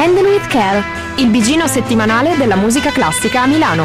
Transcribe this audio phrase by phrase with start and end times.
[0.00, 0.80] Handle with Care,
[1.16, 3.82] il bigino settimanale della musica classica a Milano.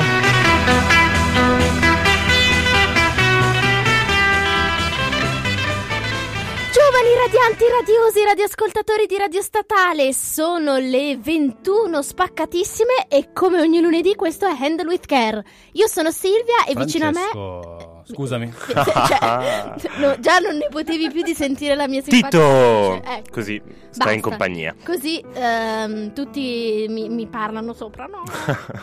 [6.71, 14.13] Giovani radianti, radiosi, radioascoltatori di Radio Statale, sono le 21 spaccatissime e come ogni lunedì
[14.13, 15.43] questo è Handle with Care.
[15.71, 17.92] Io sono Silvia e vicino a me...
[18.03, 18.51] Scusami.
[18.73, 22.43] Cioè, no, già non ne potevi più di sentire la mia simpatia Tito!
[22.43, 23.01] voce.
[23.05, 23.31] Ecco.
[23.31, 23.87] Così, Basta.
[23.91, 24.75] stai in compagnia.
[24.83, 28.23] Così ehm, tutti mi, mi parlano sopra, no?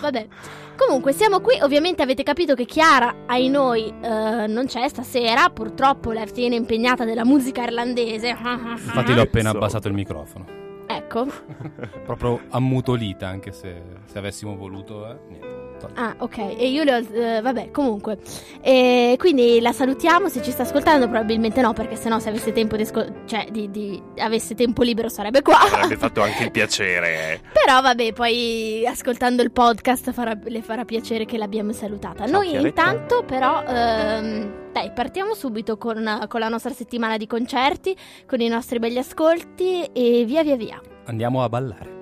[0.00, 0.26] Vabbè.
[0.76, 1.58] Comunque, siamo qui.
[1.60, 5.50] Ovviamente avete capito che Chiara, ai noi, eh, non c'è stasera.
[5.50, 8.28] Purtroppo lei tiene impegnata della musica irlandese.
[8.28, 10.46] Infatti l'ho appena abbassato il microfono.
[10.86, 11.26] Ecco.
[12.04, 15.06] Proprio ammutolita, anche se, se avessimo voluto.
[15.08, 15.69] Eh, niente.
[15.80, 16.00] Tolto.
[16.00, 16.38] Ah, ok.
[16.38, 16.98] E io le ho.
[17.12, 18.18] eh, vabbè, comunque.
[18.60, 20.28] E quindi la salutiamo.
[20.28, 23.70] Se ci sta ascoltando, probabilmente no, perché sennò, se avesse tempo di, ascol- cioè, di,
[23.70, 25.58] di- avesse tempo libero, sarebbe qua.
[25.60, 27.40] Avrebbe fatto anche il piacere.
[27.52, 32.24] Però vabbè, poi ascoltando il podcast farà- le farà piacere che l'abbiamo salutata.
[32.26, 32.68] Ciao, Noi Chiaretta.
[32.90, 38.48] intanto però, ehm, dai, partiamo subito con, con la nostra settimana di concerti, con i
[38.48, 40.80] nostri begli ascolti e via via via.
[41.06, 41.99] Andiamo a ballare.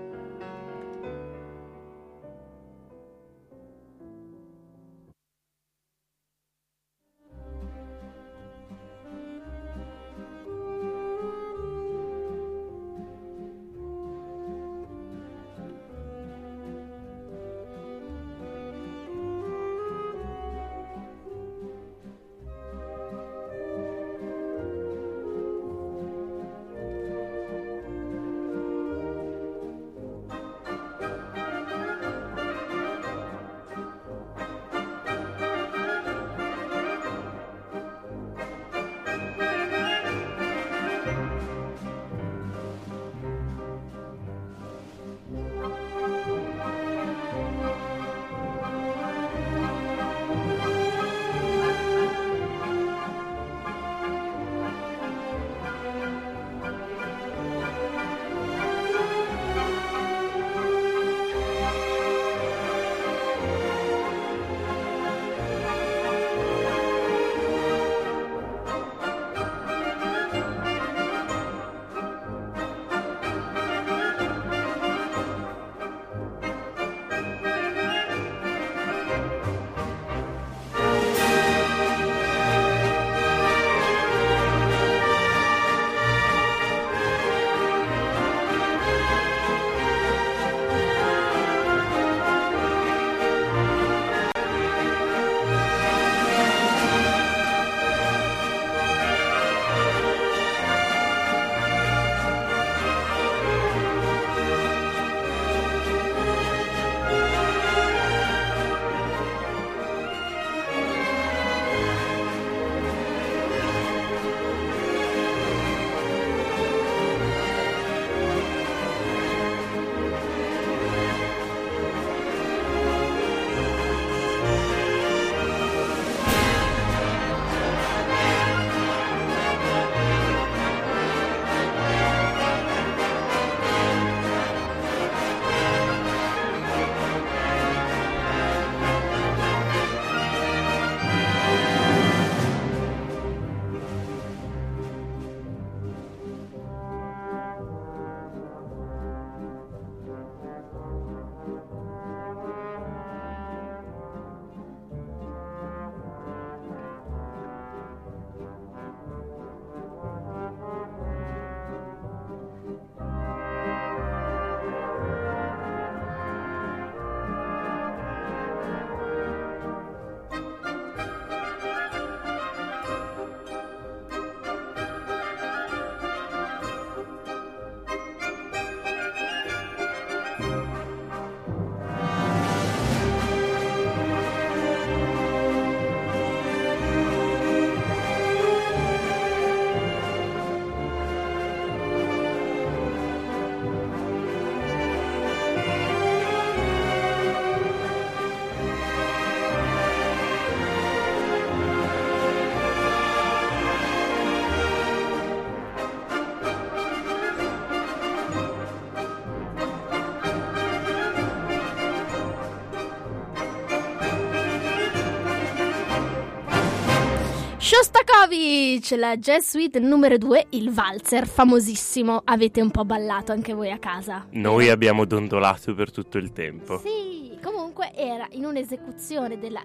[218.29, 222.21] Shostakovich, la jazz suite numero 2, il valzer, famosissimo.
[222.25, 224.27] Avete un po' ballato anche voi a casa.
[224.33, 226.79] Noi abbiamo dondolato per tutto il tempo.
[226.79, 229.63] Sì, comunque era in un'esecuzione della,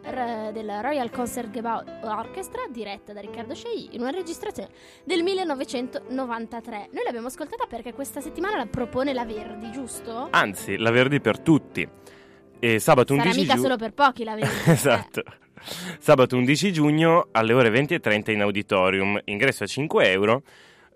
[0.54, 4.70] della Royal Concertgebouw Orchestra diretta da Riccardo Scei in una registrazione
[5.04, 6.90] del 1993.
[6.92, 10.30] Noi l'abbiamo ascoltata perché questa settimana la propone la Verdi, giusto?
[10.32, 11.86] Anzi, la Verdi per tutti.
[12.60, 13.66] E sabato Sarà 11 mica giugno...
[13.66, 14.72] solo per pochi la Verdi.
[14.72, 15.24] esatto.
[16.00, 20.44] Sabato 11 giugno alle ore 20.30 in auditorium, ingresso a 5 euro.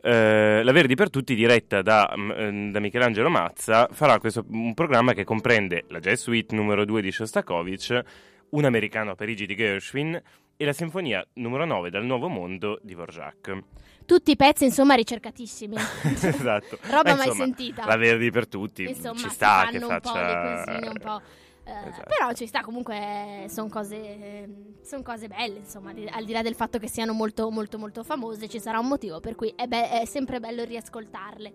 [0.02, 5.14] Eh, la Verdi per tutti, diretta da, mm, da Michelangelo Mazza, farà questo, un programma
[5.14, 8.02] che comprende la Jazz Suite numero 2 di Shostakovich,
[8.50, 10.22] un americano a Parigi di Gershwin
[10.56, 13.64] e la Sinfonia numero 9 dal Nuovo Mondo di Dvorak.
[14.06, 15.76] Tutti i pezzi, insomma, ricercatissimi.
[16.04, 16.80] esatto.
[16.90, 17.86] Roba mai insomma, sentita.
[17.86, 20.12] La Verdi per tutti, Insomma, ci sta che un faccia...
[20.12, 21.22] po' le cosine, un po'.
[21.68, 22.04] Eh, Esatto.
[22.08, 24.48] Però ci sta comunque, sono cose,
[24.84, 28.04] son cose belle, insomma, di- al di là del fatto che siano molto molto molto
[28.04, 31.54] famose, ci sarà un motivo per cui è, be- è sempre bello riascoltarle.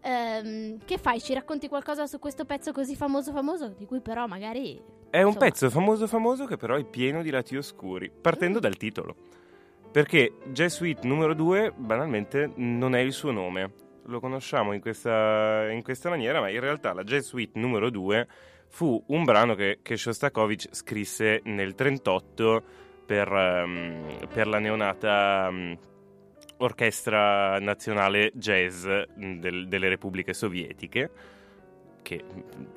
[0.00, 1.20] Ehm, che fai?
[1.20, 4.82] Ci racconti qualcosa su questo pezzo così famoso famoso, di cui però magari...
[5.08, 8.76] È un insomma, pezzo famoso famoso che però è pieno di lati oscuri, partendo dal
[8.76, 9.14] titolo.
[9.92, 13.72] Perché Jazz Suite numero 2 banalmente non è il suo nome.
[14.06, 18.26] Lo conosciamo in questa, in questa maniera, ma in realtà la Jazz Suite numero 2
[18.74, 22.62] fu un brano che, che Shostakovich scrisse nel 1938
[23.06, 25.78] per, ehm, per la neonata ehm,
[26.58, 28.84] Orchestra Nazionale Jazz
[29.14, 31.10] del- delle Repubbliche Sovietiche.
[32.02, 32.22] Che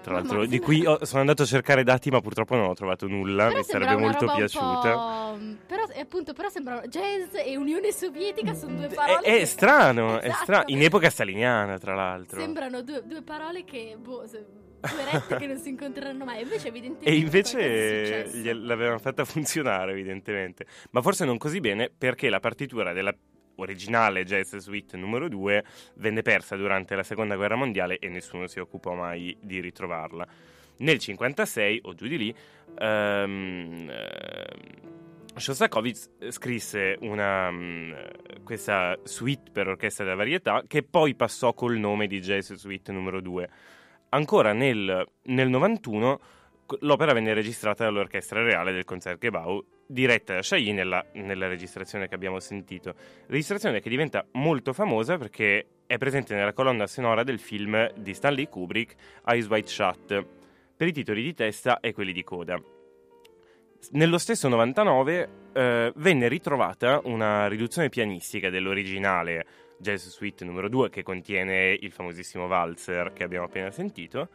[0.01, 3.07] tra l'altro di cui ho- sono andato a cercare dati, ma purtroppo non ho trovato
[3.07, 3.47] nulla.
[3.47, 4.93] però Mi sarebbe molto piaciuta.
[4.93, 9.19] po'- Però, eh, appunto, però sembra jazz e Unione Sovietica sono due È, parole.
[9.25, 10.43] è che- strano, è Esatto.
[10.43, 10.63] strano.
[10.67, 12.39] In epoca staliniana, tra l'altro.
[12.39, 14.45] Sembrano due, due parole che, boh, se-
[14.79, 16.41] due rette che non si incontreranno mai.
[16.41, 17.09] Invece, evidentemente.
[17.09, 20.65] E invece gliel'avevano fatta funzionare, evidentemente.
[20.91, 23.15] Ma forse non così bene perché la partitura della
[23.57, 25.63] originale Jazz Suite numero 2
[25.95, 30.27] venne persa durante la seconda guerra mondiale e nessuno si occupò mai di ritrovarla.
[30.77, 32.35] Nel 56 o giù di lì,
[32.77, 34.95] ehm, ehm,
[35.35, 37.93] Shostakovich scrisse una, mm,
[38.43, 43.21] questa suite per orchestra della varietà che poi passò col nome di Jazz Suite numero
[43.21, 43.49] 2.
[44.09, 46.19] Ancora nel, nel 91
[46.65, 52.15] co- l'opera venne registrata dall'Orchestra Reale del Concertgebouw, diretta da Chailly nella, nella registrazione che
[52.15, 52.93] abbiamo sentito.
[53.27, 58.47] Registrazione che diventa molto famosa perché è presente nella colonna sonora del film di Stanley
[58.47, 58.95] Kubrick,
[59.25, 60.25] Eyes Wide Shut,
[60.75, 62.61] per i titoli di testa e quelli di coda.
[63.91, 69.45] Nello stesso 99 eh, venne ritrovata una riduzione pianistica dell'originale
[69.77, 74.29] Jazz Suite numero 2 che contiene il famosissimo valzer che abbiamo appena sentito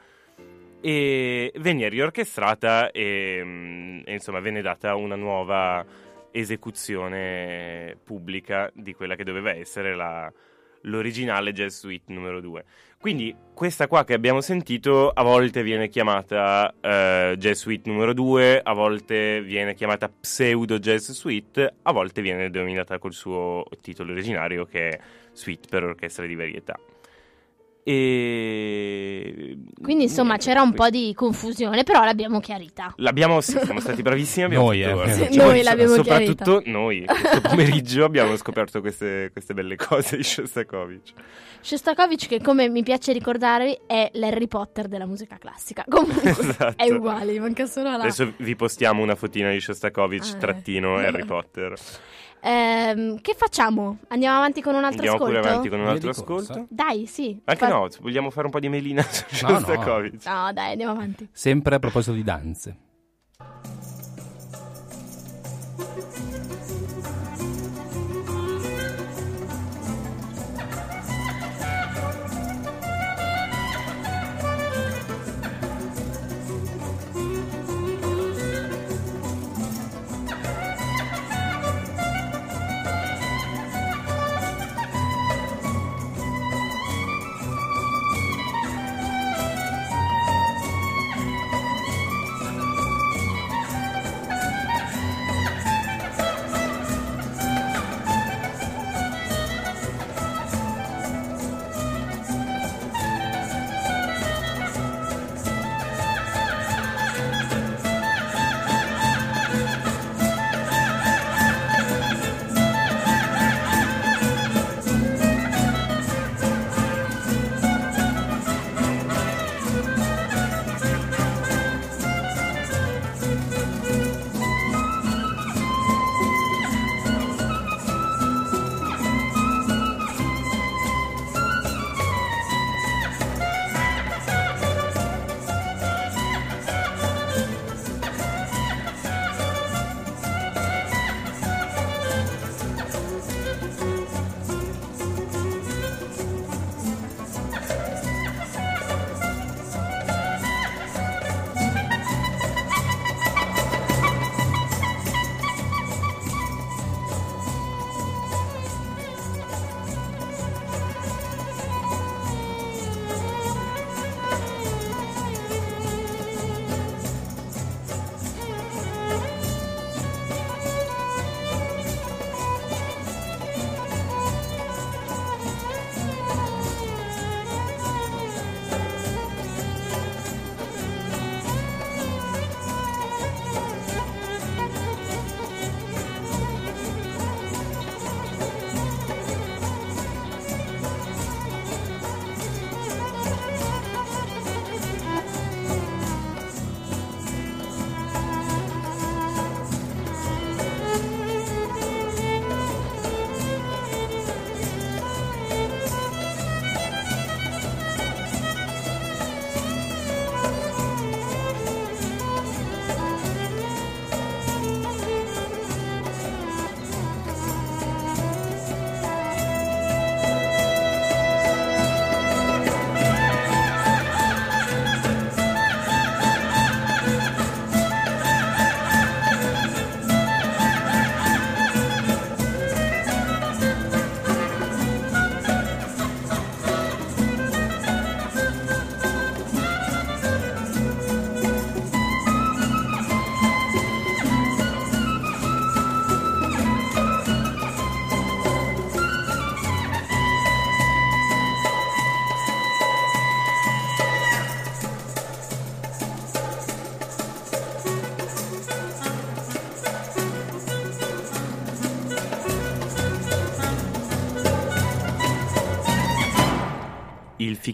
[0.80, 5.84] e venne riorchestrata e, mm, e, insomma venne data una nuova
[6.32, 10.32] esecuzione pubblica di quella che doveva essere la-
[10.82, 12.64] l'originale Jazz Suite numero 2.
[12.98, 18.60] Quindi questa qua che abbiamo sentito a volte viene chiamata eh, Jazz Suite numero 2,
[18.62, 24.64] a volte viene chiamata Pseudo Jazz Suite, a volte viene denominata col suo titolo originario
[24.64, 25.00] che è
[25.32, 26.78] Suite per orchestra di varietà.
[27.84, 32.92] E Quindi, insomma, c'era un po' di confusione, però l'abbiamo chiarita.
[32.98, 34.44] L'abbiamo, sì, siamo stati bravissimi.
[34.44, 35.12] Abbiamo Noi, fatto- eh.
[35.12, 40.22] sì, noi so- l'abbiamo Soprattutto noi, questo pomeriggio abbiamo scoperto queste, queste belle cose di
[40.22, 41.12] Shostakovich.
[41.60, 45.84] Shostakovich, che come mi piace ricordarvi, è l'Harry Potter della musica classica.
[45.88, 46.74] Comunque, Esatto.
[46.82, 47.96] è uguale, manca solo la.
[47.96, 51.06] Adesso vi postiamo una fotina di Shostakovich, Ah, trattino eh.
[51.06, 51.74] Harry Potter.
[52.44, 53.98] Ehm, che facciamo?
[54.08, 55.38] Andiamo avanti con un altro Andiamo ascolto?
[55.38, 56.66] pure avanti con un altro ascolto.
[56.68, 57.40] Dai, sì.
[57.44, 59.58] Anche Fa- no, vogliamo fare un po' di melina su No, no.
[59.60, 60.24] Shostakovich.
[60.26, 61.28] No, dai, andiamo avanti.
[61.30, 62.76] Sempre a proposito di danze.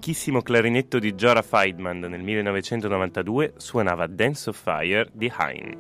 [0.09, 5.77] Il fichissimo clarinetto di Jorah Feidman nel 1992 suonava Dance of Fire di Hein.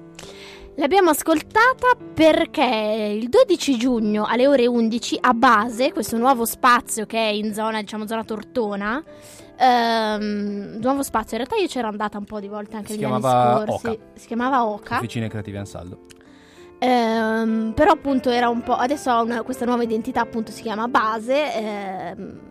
[0.76, 7.16] L'abbiamo ascoltata perché il 12 giugno alle ore 11 a base, questo nuovo spazio che
[7.16, 9.02] è in zona, diciamo, zona Tortona,
[9.58, 13.04] ehm, nuovo spazio, in realtà io c'ero andata un po' di volte anche Si negli
[13.04, 13.98] anni chiamava scorsi, Oca.
[14.12, 16.00] si chiamava Oca, Officine Creative Ansaldo.
[16.80, 20.86] Ehm, però appunto era un po', adesso ha una- questa nuova identità appunto si chiama
[20.86, 22.47] Base, ehm,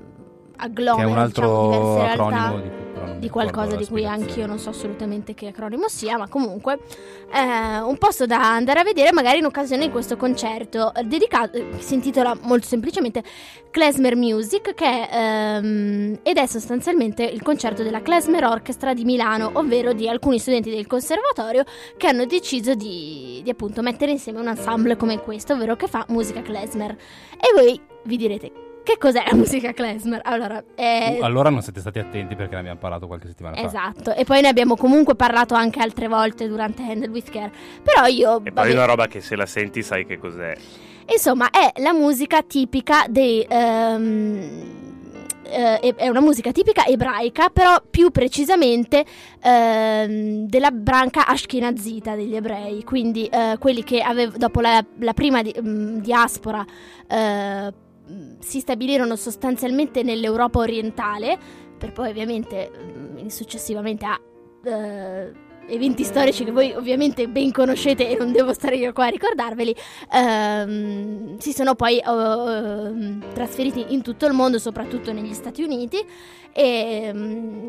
[0.58, 4.46] agglomera che è un diciamo, altro diverse realtà acronimo di, di qualcosa di cui anch'io
[4.46, 6.80] non so assolutamente che acronimo sia, ma comunque
[7.32, 11.58] eh, un posto da andare a vedere magari in occasione di questo concerto eh, dedicato,
[11.58, 13.24] eh, si intitola molto semplicemente
[13.72, 19.52] Klezmer Music, che è, ehm, ed è sostanzialmente il concerto della Klezmer Orchestra di Milano,
[19.54, 21.64] ovvero di alcuni studenti del conservatorio
[21.96, 26.06] che hanno deciso di, di appunto mettere insieme un ensemble come questo, ovvero che fa
[26.10, 26.92] musica Klezmer.
[26.92, 30.22] E voi vi direte, che cos'è la musica Klezmer?
[30.24, 31.18] Allora, è...
[31.20, 33.66] Uh, allora non siete stati attenti perché ne abbiamo parlato qualche settimana fa.
[33.66, 37.52] Esatto, e poi ne abbiamo comunque parlato anche altre volte durante Handle with Care.
[37.84, 38.30] Però io.
[38.38, 40.56] E vabbè, poi una roba che se la senti sai che cos'è.
[41.12, 43.46] insomma, è la musica tipica dei.
[43.50, 44.86] ehm,
[45.50, 49.06] eh, è- è una musica tipica ebraica, però più precisamente
[49.42, 55.42] ehm, della branca ashkenazita degli ebrei, quindi eh, quelli che avev- dopo la, la prima
[55.42, 56.66] di- mm, diaspora
[57.08, 57.74] eh,
[58.40, 61.38] si stabilirono sostanzialmente nell'Europa orientale,
[61.78, 64.20] per poi ovviamente mm, successivamente a
[64.64, 65.32] eh,
[65.68, 69.76] eventi storici che voi ovviamente ben conoscete e non devo stare io qua a ricordarveli,
[70.14, 76.04] ehm, si sono poi eh, trasferiti in tutto il mondo, soprattutto negli Stati Uniti
[76.54, 77.12] e...
[77.14, 77.68] mm,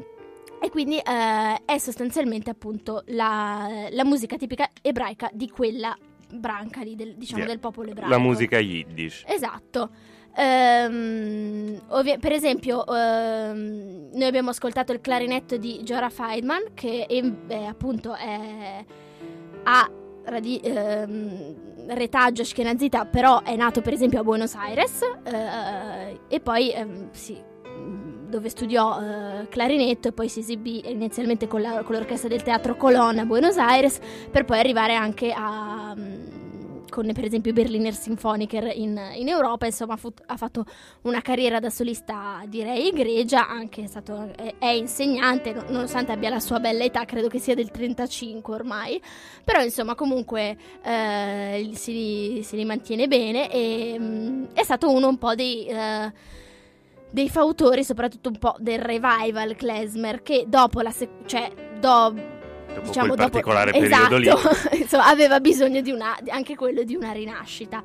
[0.60, 5.96] e quindi eh, è sostanzialmente appunto la, la musica tipica ebraica di quella
[6.32, 8.10] branca lì, del, diciamo, Sì, del popolo ebraico.
[8.10, 9.24] La musica yiddish.
[9.26, 9.90] Esatto.
[10.36, 17.22] Ehm, ovvi- per esempio, ehm, noi abbiamo ascoltato il clarinetto di Jorah Feidman, che è,
[17.48, 18.84] è appunto è,
[19.64, 19.90] ha
[20.24, 21.54] radi- ehm,
[21.88, 27.36] retaggio ashkenazita, però è nato per esempio a Buenos Aires eh, e poi ehm, sì,
[28.28, 32.76] dove studiò eh, clarinetto e poi si esibì inizialmente con, la- con l'orchestra del teatro
[32.76, 33.98] Colonna a Buenos Aires
[34.30, 36.47] per poi arrivare anche a mm,
[36.88, 40.64] con per esempio Berliner Symphoniker in, in Europa, insomma fut- ha fatto
[41.02, 46.30] una carriera da solista direi egregia, anche è, stato, è, è insegnante, no- nonostante abbia
[46.30, 49.00] la sua bella età, credo che sia del 35 ormai,
[49.44, 55.34] però insomma comunque eh, si, si rimantiene bene e mm, è stato uno un po'
[55.34, 55.66] dei...
[55.66, 56.36] eh,
[57.10, 62.36] dei fautori, soprattutto un po' del revival klezmer, che dopo la sec- cioè do-
[62.78, 64.78] Dopo diciamo quel dopo particolare esatto, periodo lì.
[64.80, 67.82] insomma, aveva bisogno di una anche quello di una rinascita.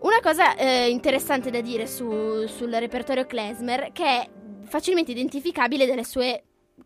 [0.00, 4.28] Una cosa eh, interessante da dire su- sul repertorio klezmer che è
[4.64, 6.42] facilmente identificabile dalle sue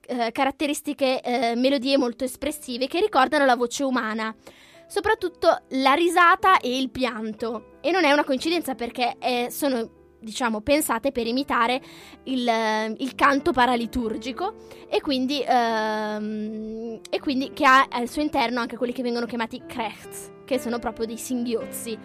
[0.07, 4.35] eh, caratteristiche eh, melodie molto espressive che ricordano la voce umana,
[4.89, 7.79] soprattutto la risata e il pianto.
[7.81, 11.81] E non è una coincidenza perché eh, sono diciamo pensate per imitare
[12.25, 12.51] il,
[12.99, 14.55] il canto paraliturgico
[14.89, 19.63] e quindi, ehm, e quindi che ha al suo interno anche quelli che vengono chiamati
[19.67, 21.97] krechts, che sono proprio dei singhiozzi.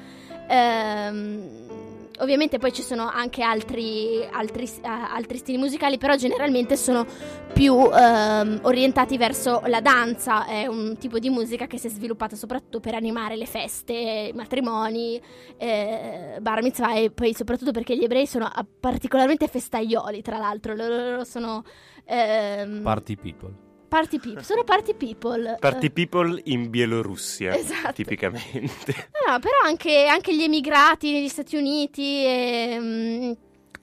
[0.48, 1.89] Ehm,
[2.20, 7.06] ovviamente poi ci sono anche altri, altri, eh, altri stili musicali, però generalmente sono
[7.54, 10.46] più ehm, orientati verso la danza.
[10.46, 14.36] È un tipo di musica che si è sviluppata soprattutto per animare le feste, i
[14.36, 15.22] matrimoni,
[15.58, 18.50] eh, bar mitzvah e poi soprattutto perché gli ebrei sono
[18.80, 20.76] particolarmente festaioli, tra l'altro.
[20.76, 21.64] Loro sono
[22.06, 23.68] ehm, Party people.
[23.90, 24.44] Party people.
[24.44, 25.58] Sono party people.
[25.60, 27.92] Party people in Bielorussia, Esatto.
[27.94, 29.08] tipicamente.
[29.28, 33.36] No, no, però anche, anche gli emigrati negli Stati Uniti ehm,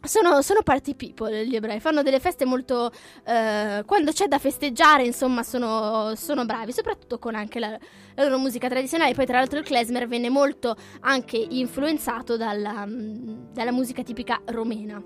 [0.02, 2.90] sono, sono party people gli ebrei, fanno delle feste molto...
[3.24, 7.76] eh, quando c'è da festeggiare, insomma, sono, sono bravi, soprattutto con anche la,
[8.14, 9.14] la loro musica tradizionale.
[9.14, 15.02] Poi, tra l'altro, il klezmer venne molto anche influenzato dalla, dalla musica tipica romena.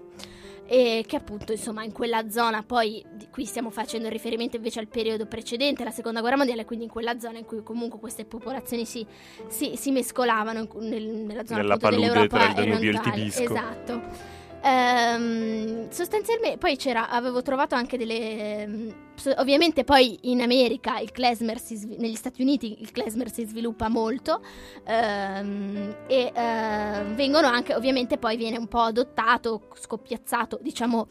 [0.72, 5.26] E che appunto, insomma, in quella zona, poi qui stiamo facendo riferimento invece al periodo
[5.26, 9.04] precedente, la seconda guerra mondiale, quindi in quella zona in cui comunque queste popolazioni si,
[9.48, 13.00] si, si mescolavano in nel- nella zona Nella palude dell'Europa tra il Danubio e il.
[13.00, 13.42] Tibisco.
[13.42, 14.38] Esatto.
[14.62, 18.62] Ehm, sostanzialmente, poi c'era, avevo trovato anche delle.
[18.62, 18.94] ehm,
[19.38, 24.42] ovviamente, poi in America il klezmer si negli Stati Uniti il klezmer si sviluppa molto
[24.84, 31.06] ehm, e ehm, vengono anche, ovviamente, poi viene un po' adottato, scoppiazzato, diciamo,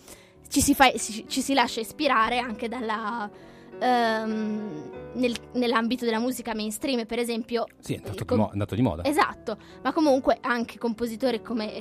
[0.47, 3.29] ci si, fa, ci, ci si lascia ispirare anche dalla.
[3.79, 8.51] Ehm, nel- nell'ambito della musica mainstream, per esempio, Sì, è andato, di, com- mo- è
[8.51, 9.03] andato di moda.
[9.03, 11.73] Esatto, ma comunque anche compositori come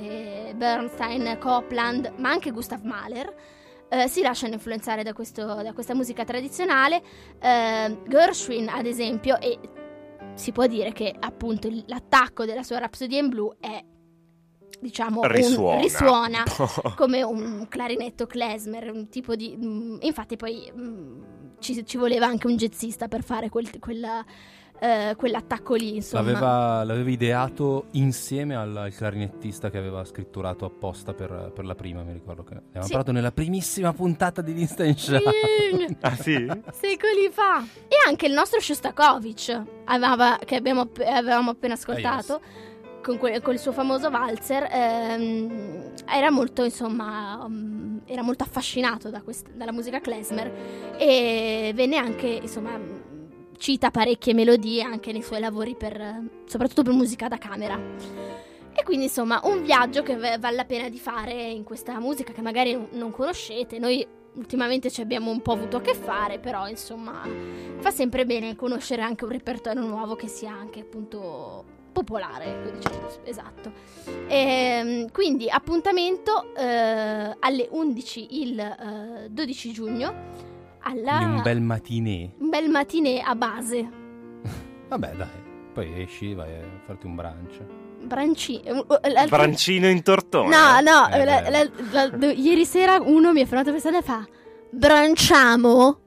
[0.49, 3.33] eh, Bernstein, Copland, ma anche Gustav Mahler
[3.91, 7.01] eh, si lasciano influenzare da, questo- da questa musica tradizionale.
[7.39, 9.57] Eh, Gershwin, ad esempio, e
[10.35, 13.83] si può dire che appunto l'attacco della sua Rhapsody in Blue è
[14.79, 15.81] diciamo un- Risuona.
[15.81, 16.43] risuona
[16.95, 19.57] come un clarinetto klezmer, un tipo di...
[19.57, 21.21] mm, infatti poi mm,
[21.59, 24.23] ci, ci voleva anche un jazzista per fare quel- quella,
[24.79, 26.23] eh, quell'attacco lì, insomma.
[26.23, 32.01] L'aveva, l'aveva ideato insieme al, al clarinettista che aveva scritturato apposta per, per la prima,
[32.03, 32.91] mi ricordo che ne avevamo Sì.
[32.91, 35.17] parlato nella primissima puntata di Liechtenstein.
[35.19, 36.33] Sì, ah sì?
[36.71, 37.61] secoli fa.
[37.89, 42.39] E anche il nostro Shostakovich, aveva- che abbiamo, avevamo appena ascoltato,
[43.09, 49.23] con que- col suo famoso valzer, ehm, era molto, insomma, um, era molto affascinato da
[49.23, 52.97] quest- dalla musica klezmer e venne anche, insomma, mm,
[53.57, 57.79] cita parecchie melodie anche nei suoi lavori per, soprattutto per musica da camera.
[58.75, 62.41] E quindi insomma un viaggio che vale la pena di fare in questa musica che
[62.41, 63.79] magari non conoscete.
[63.79, 67.23] Noi ultimamente ci abbiamo un po' avuto a che fare, però insomma
[67.79, 73.71] fa sempre bene conoscere anche un repertorio nuovo che sia anche appunto popolare, diciamo, esatto.
[74.27, 80.13] Ehm, quindi appuntamento eh, alle 11 il eh, 12 giugno
[80.81, 82.33] alla un bel matinee.
[82.37, 83.89] un bel matinee a base.
[84.87, 85.27] Vabbè, dai.
[85.73, 87.59] Poi esci, vai a farti un brunch.
[88.01, 88.59] Branci.
[88.61, 88.73] eh,
[89.11, 90.49] l'altro- Brancino in tortone.
[90.49, 94.01] No, no, Eh, la- la- la- ieri sera uno mi ha fermato per strada e
[94.01, 94.25] fa
[94.71, 95.99] Branciamo?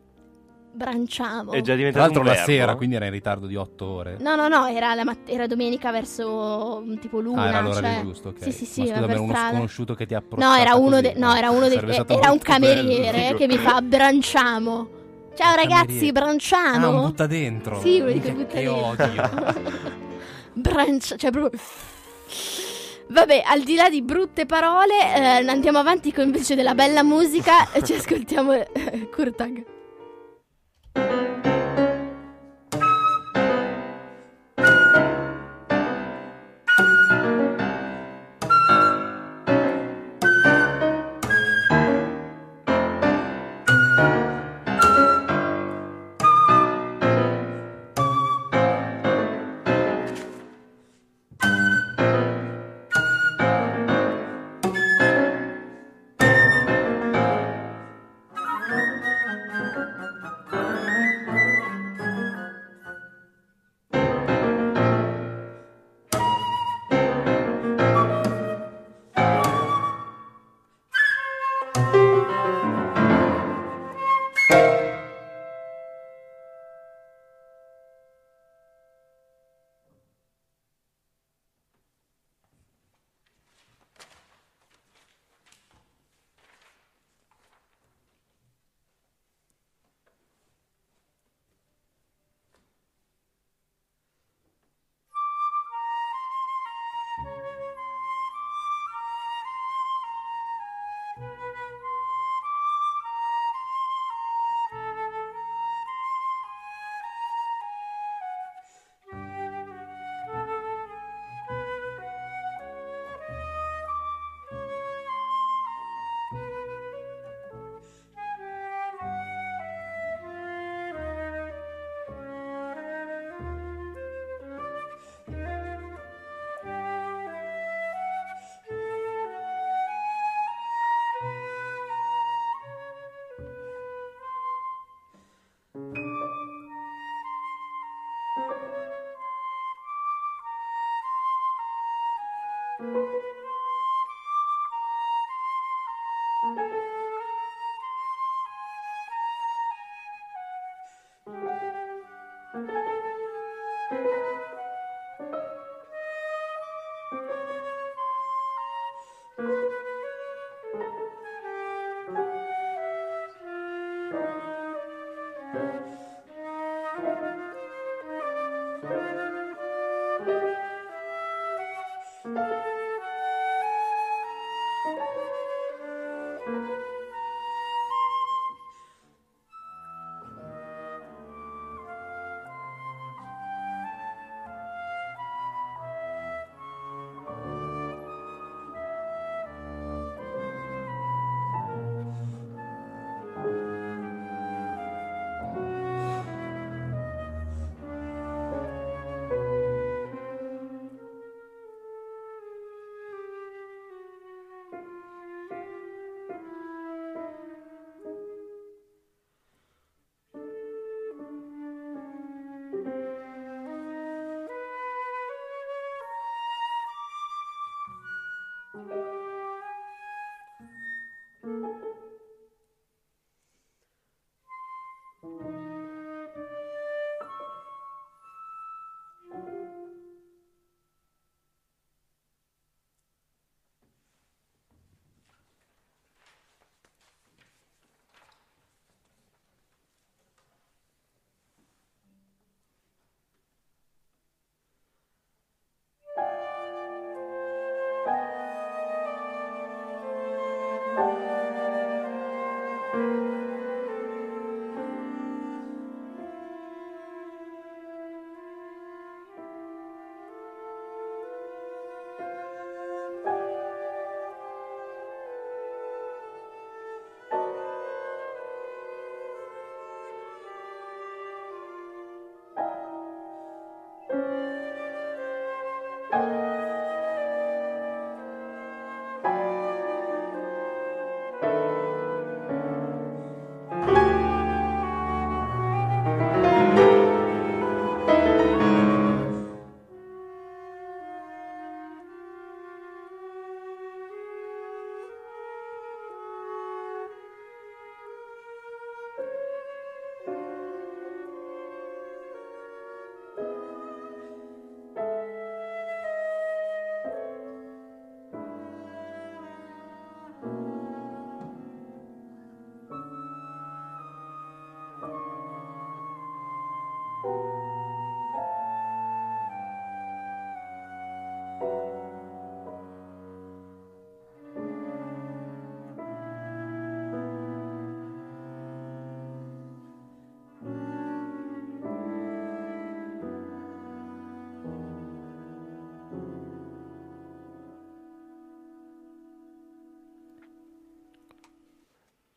[0.74, 1.52] Branciamo.
[1.52, 4.16] È già Tra diventato l'altro un la sera, quindi era in ritardo di otto ore.
[4.20, 7.42] No, no, no, era, la mat- era domenica verso mm, tipo l'una.
[7.42, 7.94] ah, era l'ora cioè...
[7.94, 8.42] del giusto, ok.
[8.42, 11.02] Sì, sì, sì, Ma era uno sconosciuto che ti ha approcciato No, era uno, così.
[11.02, 12.74] de- no, era uno dei- stato era un molto bello.
[12.74, 14.88] cameriere che mi fa Branciamo.
[15.34, 16.12] Ciao ragazzi, Cameriere.
[16.12, 16.86] Branciamo.
[16.88, 17.80] Ah, butta dentro.
[17.80, 18.86] Sì, quei Che- butta Che dentro.
[18.86, 19.90] odio.
[20.54, 21.60] Branch, cioè proprio.
[23.08, 27.70] Vabbè, al di là di brutte parole, eh, andiamo avanti con invece della bella musica
[27.72, 29.64] e ci ascoltiamo eh, Kurtag.
[30.94, 31.51] Thank you.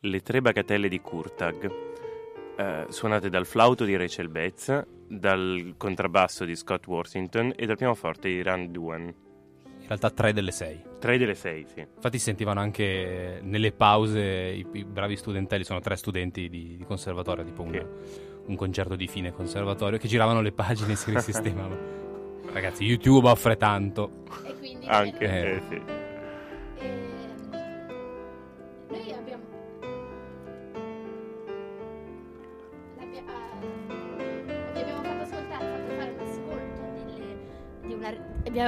[0.06, 1.70] Le tre bagatelle di Kurtag,
[2.56, 8.28] eh, suonate dal flauto di Rachel Betts, dal contrabbasso di Scott Washington e dal pianoforte
[8.28, 9.02] di Rand Duan.
[9.02, 10.80] In realtà tre delle sei.
[11.00, 11.80] Tre delle sei, sì.
[11.80, 16.84] Infatti si sentivano anche nelle pause i, i bravi studentelli, sono tre studenti di, di
[16.84, 17.82] conservatorio, tipo un, Sì.
[18.46, 21.94] un concerto di fine conservatorio, che giravano le pagine e si risistemavano.
[22.52, 24.22] Ragazzi, YouTube offre tanto.
[24.46, 25.50] E quindi Anche, Eh.
[25.56, 25.82] eh, sì.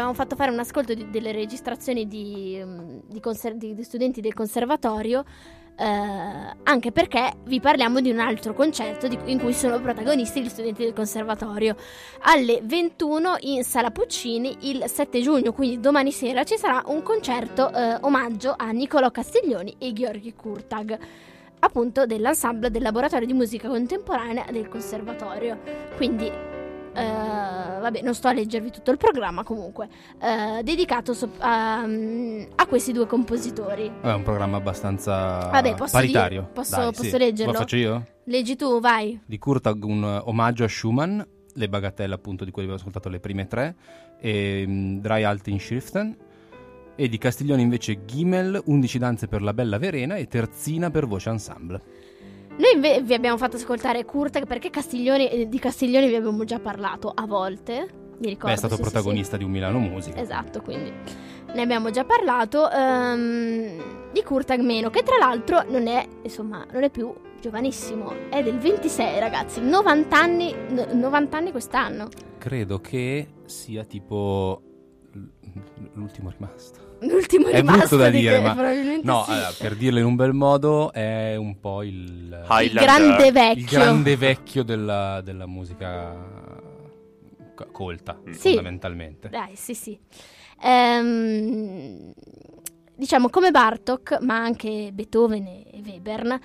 [0.08, 4.34] Avevamo fatto fare un ascolto di- delle registrazioni di, mm, di conser- di- studenti del
[4.34, 5.24] conservatorio.
[5.80, 5.84] eh,
[6.64, 10.92] anche perché vi parliamo di un altro concerto in cui sono protagonisti gli studenti del
[10.92, 11.76] conservatorio
[12.22, 17.72] alle 21 in Sala Puccini il 7 giugno, quindi domani sera ci sarà un concerto
[17.72, 20.98] eh, omaggio a Niccolò Castiglioni e Gheorghi Kurtag,
[21.60, 25.58] appunto dell'ensemble del laboratorio di musica contemporanea del conservatorio.
[25.96, 26.28] Quindi
[26.94, 29.88] eh, vabbè, non sto a leggervi tutto il programma comunque,
[30.20, 33.90] eh, dedicato so- a, a questi due compositori.
[34.00, 36.40] È un programma abbastanza Vabbè, posso paritario.
[36.40, 37.18] dire- posso- Dai, posso sì.
[37.18, 37.52] leggerlo?
[37.52, 38.06] Lo faccio io?
[38.24, 39.20] Leggi tu, vai.
[39.24, 41.20] Di Kurtag un omaggio a Schumann,
[41.54, 43.74] le bagatelle appunto di cui abbiamo ascoltato le prime tre,
[44.20, 46.16] e mm, Drei Alten Schriften,
[46.94, 51.30] e di Castiglioni invece Gimel, 11 danze per la bella Verena e terzina per voce
[51.30, 51.80] ensemble.
[52.58, 56.58] Noi inve- vi abbiamo fatto ascoltare Kurtag perché Castiglioni, eh, di Castiglioni vi abbiamo già
[56.58, 57.88] parlato a volte.
[58.18, 58.46] Mi ricordo.
[58.48, 60.16] Beh, è stato sì, sì, protagonista di un Milano Musica.
[60.16, 60.22] sì.
[60.22, 60.92] Esatto, quindi
[61.54, 62.68] ne abbiamo già parlato.
[62.70, 68.12] ehm, di Kurtag meno, che tra l'altro non è, insomma, non è più giovanissimo.
[68.28, 69.60] È del 26, ragazzi.
[69.60, 72.08] 90 anni, no- 90 anni quest'anno.
[72.38, 74.62] Credo che sia tipo
[75.94, 76.86] l'ultimo rimasto.
[77.00, 79.30] L'ultimo È rimasto brutto da di dire, che- ma probabilmente no, sì.
[79.30, 81.94] allora, per dirlo in un bel modo, è un po' il,
[82.62, 83.60] il grande vecchio.
[83.62, 86.14] il grande vecchio della, della musica
[87.54, 88.48] co- colta, Sì.
[88.54, 89.28] fondamentalmente.
[89.28, 89.98] Dai, sì, sì.
[90.60, 92.12] Ehm,
[92.96, 96.38] diciamo come Bartok, ma anche Beethoven e Webern,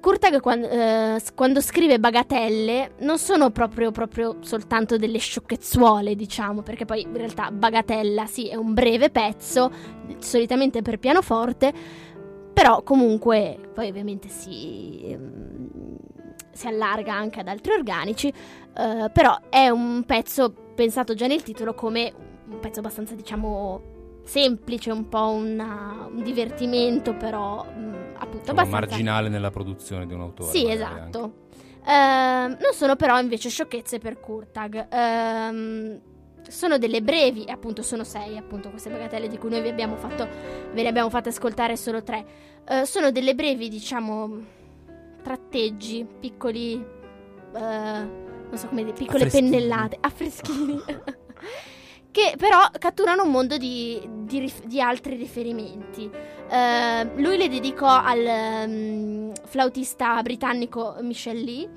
[0.00, 6.84] Kurtag quando, eh, quando scrive bagatelle non sono proprio, proprio soltanto delle sciocchezzuole, diciamo, perché
[6.84, 9.70] poi in realtà bagatella sì è un breve pezzo,
[10.18, 11.72] solitamente per pianoforte,
[12.52, 15.96] però comunque poi ovviamente si, ehm,
[16.52, 21.74] si allarga anche ad altri organici, eh, però è un pezzo pensato già nel titolo
[21.74, 22.12] come
[22.48, 23.93] un pezzo abbastanza diciamo
[24.24, 30.12] semplice, un po' una- un divertimento, però mh, appunto Insomma, abbastanza marginale nella produzione di
[30.14, 30.50] un autore.
[30.50, 31.42] sì, esatto.
[31.86, 34.86] Ehm, non sono però invece sciocchezze per Kurtag.
[34.90, 36.00] Ehm,
[36.48, 40.26] sono delle brevi, appunto sono sei, appunto queste bagatelle di cui noi vi abbiamo fatto,
[40.72, 42.24] ve ne abbiamo fatte ascoltare solo tre.
[42.68, 44.38] Eh, sono delle brevi, diciamo,
[45.22, 49.50] tratteggi, piccoli, eh, non so come dire, piccole Affreschini.
[49.50, 50.80] pennellate, affreschini.
[52.14, 56.08] che però catturano un mondo di, di di altri riferimenti.
[56.48, 61.68] Eh, lui le dedicò al ehm, flautista britannico Michel Lee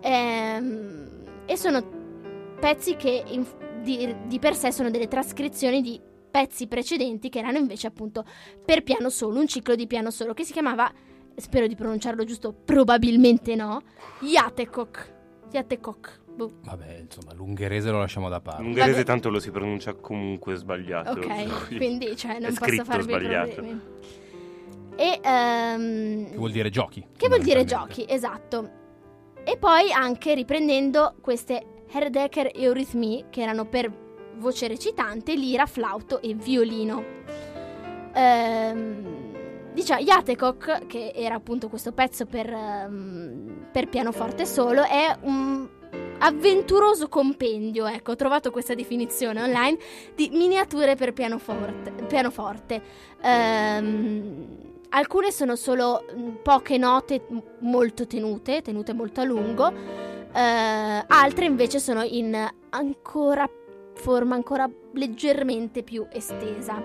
[0.00, 1.08] ehm,
[1.46, 3.46] e sono pezzi che in-
[3.82, 8.24] di, di per sé sono delle trascrizioni di pezzi precedenti che erano invece appunto
[8.64, 10.92] per piano solo, un ciclo di piano solo che si chiamava,
[11.36, 13.80] spero di pronunciarlo giusto, probabilmente no,
[14.22, 15.12] Yatekok.
[15.52, 16.22] Yatekok.
[16.34, 16.52] Boh.
[16.64, 18.62] Vabbè, insomma, l'ungherese lo lasciamo da parte.
[18.62, 19.04] L'ungherese Vabbè.
[19.04, 21.10] tanto lo si pronuncia comunque sbagliato.
[21.20, 23.52] Ok, quindi cioè, non È posso farvi sbagliato.
[23.52, 23.80] problemi.
[24.96, 27.06] E ehm, Che vuol dire giochi.
[27.16, 28.70] Che vuol dire giochi, esatto.
[29.44, 33.92] E poi anche riprendendo queste Herdecker e Eurythmie, che erano per
[34.36, 37.04] voce recitante, lira, flauto e violino.
[38.14, 45.68] Ehm, diciamo, Yatekok, che era appunto questo pezzo per, ehm, per pianoforte solo, è un
[46.18, 49.78] avventuroso compendio, ecco, ho trovato questa definizione online,
[50.14, 51.92] di miniature per pianoforte.
[52.06, 52.82] pianoforte.
[53.22, 54.46] Ehm,
[54.90, 57.22] alcune sono solo mh, poche note
[57.60, 59.72] molto tenute, tenute molto a lungo,
[60.32, 62.34] eh, altre invece sono in
[62.70, 63.48] ancora
[63.94, 66.82] forma ancora leggermente più estesa.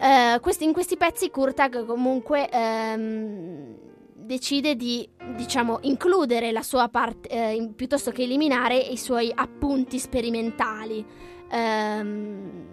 [0.00, 3.74] Eh, questi- in questi pezzi Kurtag comunque ehm,
[4.24, 11.04] decide di, diciamo, includere la sua parte, eh, piuttosto che eliminare i suoi appunti sperimentali,
[11.50, 12.66] ehm,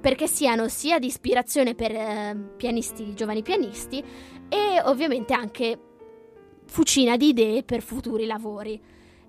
[0.00, 4.04] perché siano sia di ispirazione per eh, pianisti, giovani pianisti,
[4.48, 5.78] e ovviamente anche
[6.66, 8.80] fucina di idee per futuri lavori.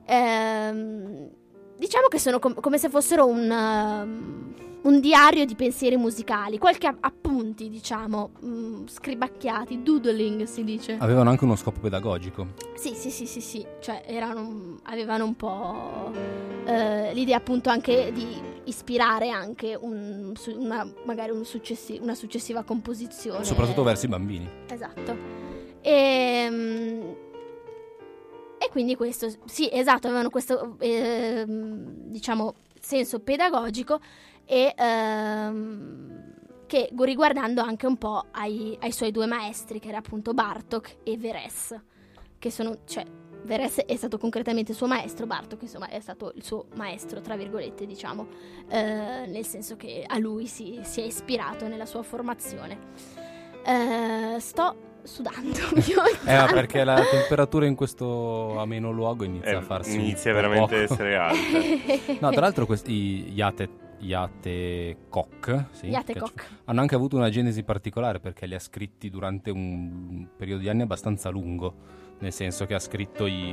[0.05, 1.29] Ehm,
[1.77, 6.87] diciamo che sono com- come se fossero un, um, un diario di pensieri musicali, qualche
[6.87, 10.97] a- appunti, diciamo, mm, scribacchiati, doodling si dice.
[10.99, 12.47] Avevano anche uno scopo pedagogico.
[12.75, 16.11] Sì, sì, sì, sì, sì, cioè erano, avevano un po'
[16.65, 23.43] eh, l'idea appunto anche di ispirare anche un, una, magari un successi- una successiva composizione.
[23.43, 24.47] Soprattutto verso i bambini.
[24.69, 25.15] Esatto.
[25.81, 27.24] E, e
[28.75, 34.01] quindi questo, sì, esatto, avevano questo, ehm, diciamo, senso pedagogico
[34.43, 36.33] e ehm,
[36.65, 41.15] che riguardando anche un po' ai, ai suoi due maestri, che era appunto Bartok e
[41.15, 41.73] Veres,
[42.37, 43.05] che sono, cioè,
[43.43, 47.37] Veres è stato concretamente il suo maestro, Bartok insomma è stato il suo maestro, tra
[47.37, 48.27] virgolette, diciamo,
[48.67, 52.77] eh, nel senso che a lui si, si è ispirato nella sua formazione.
[53.65, 55.57] Eh, sto sudando.
[55.87, 59.95] io Eh, ma perché la temperatura in questo ameno luogo inizia Eh, a farsi.
[59.95, 61.39] inizia veramente a essere alta.
[62.19, 66.45] No, tra l'altro questi Yate, Yate Koch, sì, Yate che Koch.
[66.65, 70.81] hanno anche avuto una genesi particolare perché li ha scritti durante un periodo di anni
[70.81, 71.73] abbastanza lungo,
[72.19, 73.51] nel senso che ha scritto i...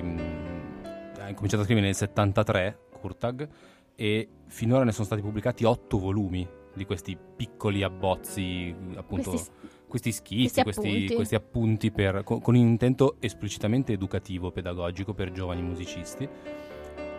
[1.21, 3.49] ha incominciato a scrivere nel 73, Kurtag,
[3.95, 9.31] e finora ne sono stati pubblicati otto volumi di questi piccoli abbozzi, appunto...
[9.31, 9.51] Questi-
[9.93, 11.15] questi schizzi, questi questi, appunti.
[11.15, 16.27] questi appunti per- con, con un intento esplicitamente educativo, pedagogico per giovani musicisti.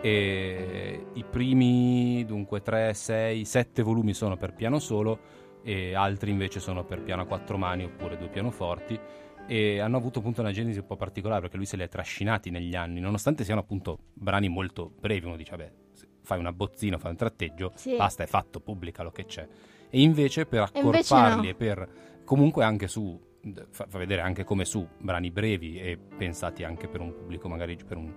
[0.00, 5.18] E I primi, dunque, 3, 6, 7 volumi sono per piano solo
[5.62, 8.98] e altri invece sono per piano a quattro mani oppure due pianoforti
[9.46, 12.50] e hanno avuto appunto una genesi un po' particolare perché lui se li ha trascinati
[12.50, 15.72] negli anni, nonostante siano appunto brani molto brevi, uno dice vabbè,
[16.22, 17.94] fai una bozzina, fai un tratteggio, Sì.
[17.96, 19.46] basta, è fatto, pubblica lo che c'è.
[19.88, 21.50] E invece per E invece accorparli no.
[21.50, 21.88] e per
[22.24, 23.20] comunque anche su
[23.70, 27.96] fa, vedere anche come su brani brevi e pensati anche per un pubblico magari per
[27.96, 28.12] un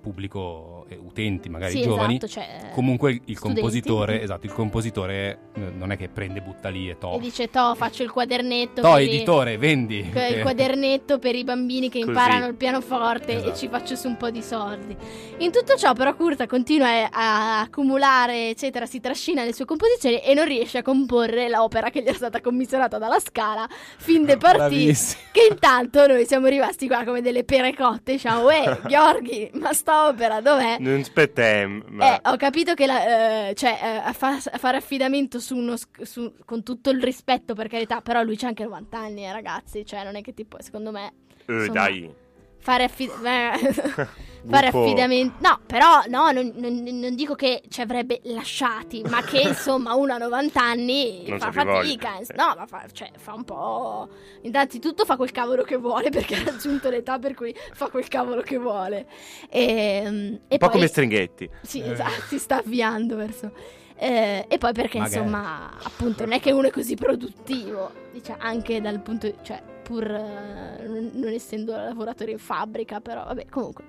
[0.00, 3.60] pubblico eh, utenti magari Sì, giovani esatto, cioè, comunque il, il studenti.
[3.60, 7.48] compositore esatto il compositore eh, non è che prende butta lì e to E dice,
[7.50, 11.98] to, faccio il quadernetto to per i- editore vendi il quadernetto per i bambini che
[12.00, 12.10] Così.
[12.10, 13.56] imparano il pianoforte e Esatto.
[13.56, 14.96] ci faccio su un po' di soldi.
[15.38, 20.20] In tutto ciò, però, Kurta continua a, a accumulare, eccetera, si trascina le sue composizioni
[20.20, 23.66] e non riesce a comporre l'opera che gli è stata commissionata dalla Scala,
[23.98, 24.56] fin de partì.
[24.58, 25.20] Bravissimo.
[25.32, 30.06] Che intanto noi siamo rimasti qua come delle pere cotte, diciamo, uè, Gheorghi, ma sta
[30.08, 30.76] opera dov'è?
[30.80, 35.56] Non spettem, ma Eh, ho capito che la, eh, cioè, eh, fa- fare affidamento su
[35.56, 39.32] uno su- con tutto il rispetto per carità, però lui c'ha anche 90 anni, eh,
[39.32, 41.12] ragazzi, cioè non è che tipo, secondo me,
[41.46, 42.14] eh, insomma, dai.
[42.58, 43.50] fare, affi- eh,
[44.46, 44.84] fare Buco.
[44.84, 49.94] affidamento, no, però no, non, non- non dico che ci avrebbe lasciati, ma che insomma
[49.94, 51.74] uno a 90 anni Non fa voglia.
[51.76, 54.08] fatica, no, ma fa, cioè, fa un po',
[54.42, 58.42] innanzitutto fa quel cavolo che vuole perché ha raggiunto l'età per cui fa quel cavolo
[58.42, 59.06] che vuole.
[59.48, 61.48] E, e Un po' poi- come Stringhetti.
[61.62, 61.92] sì, Eh.
[61.92, 63.52] esatto, si sta avviando verso.
[63.96, 65.18] Eh, e poi perché Magari.
[65.20, 69.62] insomma, appunto, non è che uno è così produttivo, dice anche dal punto di, cioè,
[69.84, 73.84] pur non, non essendo lavoratore in fabbrica, però vabbè, comunque.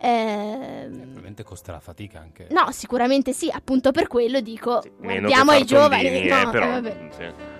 [0.00, 5.64] Ehm, probabilmente costerà fatica anche no, sicuramente sì, appunto per quello dico, Sì, guardiamo ai
[5.64, 6.26] giovani.
[6.28, 6.64] No, eh, però.
[6.66, 7.08] eh, vabbè.
[7.16, 7.56] sì.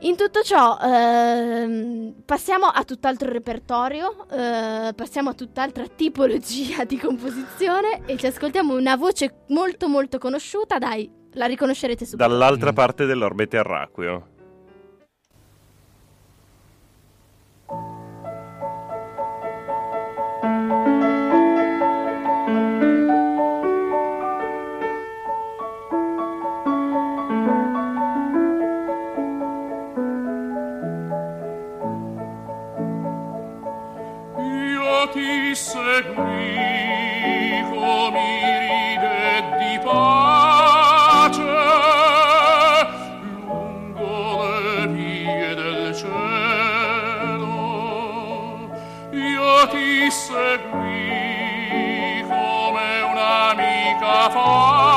[0.00, 8.02] In tutto ciò, ehm, passiamo a tutt'altro repertorio, eh, passiamo a tutt'altra tipologia di composizione
[8.04, 12.28] e ci ascoltiamo una voce molto molto conosciuta, dai, la riconoscerete subito.
[12.28, 12.74] Dall'altra Mm.
[12.74, 14.28] parte dell'orbe terracqueo.
[35.56, 36.04] Seguì
[37.70, 41.42] come ride di pace
[43.46, 47.46] lungo le vie del cielo.
[49.12, 54.95] Io ti seguì come un'amica face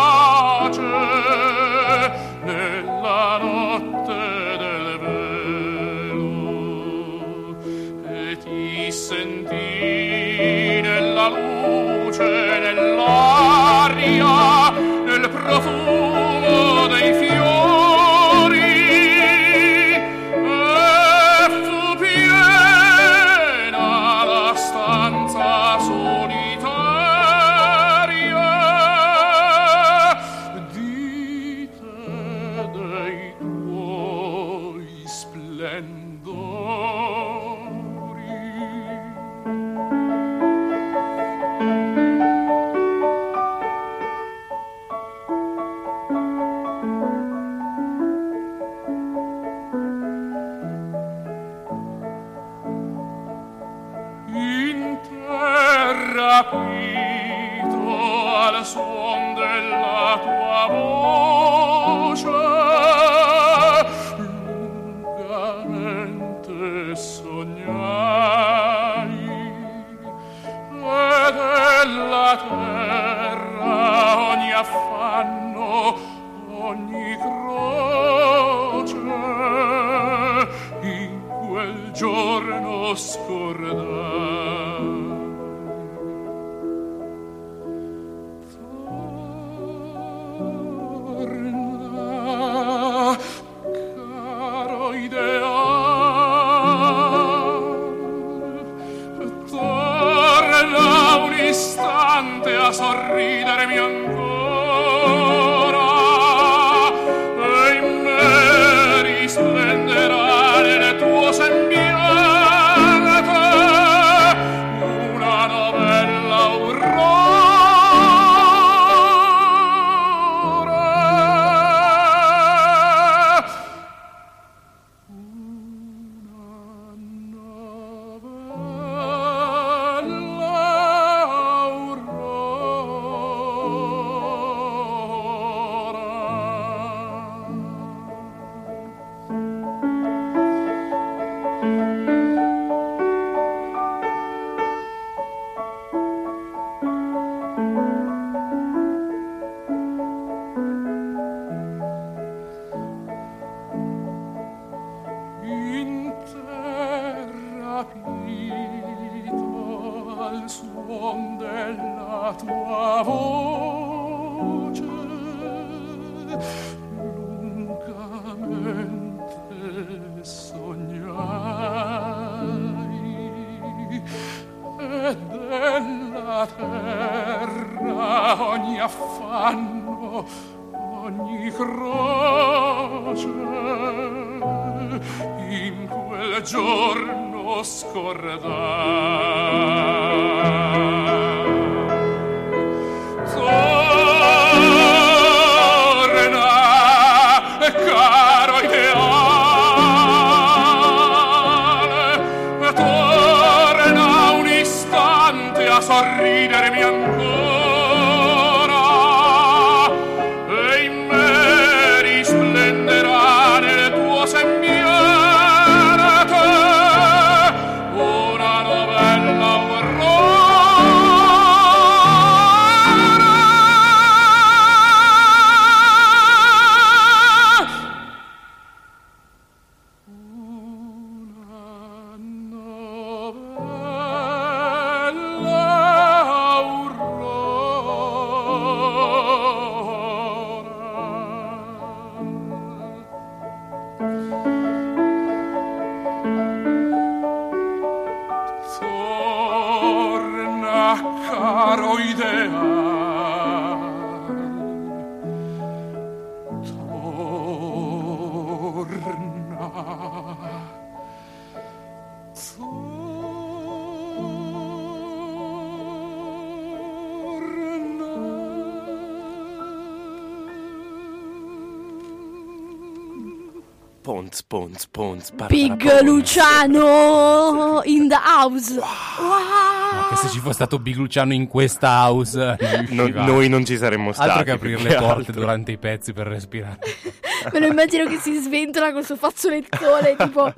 [274.49, 276.01] Pons, pons, Big.
[276.01, 278.73] Luciano in the house.
[278.73, 280.09] No, Wow.
[280.09, 282.57] che se ci fosse stato Big Luciano in questa house,
[282.89, 284.27] non No- noi non ci saremmo stati.
[284.29, 285.33] Altro che aprire le porte altro.
[285.33, 286.79] durante i pezzi per respirare.
[287.53, 290.51] Me lo immagino che si sventola col suo fazzolettone, tipo,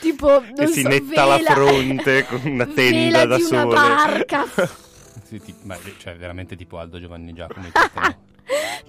[0.00, 3.42] tipo non E si so, netta la vela- fronte con una tenda vela da di
[3.44, 3.74] una sole.
[3.74, 4.44] barca.
[5.24, 7.66] Sì, ti- ma, cioè, veramente tipo Aldo Giovanni Giacomo.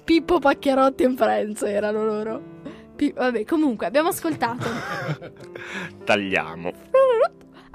[0.03, 2.52] Pippo Pacchiarotti e Friends erano loro.
[2.95, 4.67] Pi- vabbè, comunque, abbiamo ascoltato.
[6.03, 6.71] Tagliamo.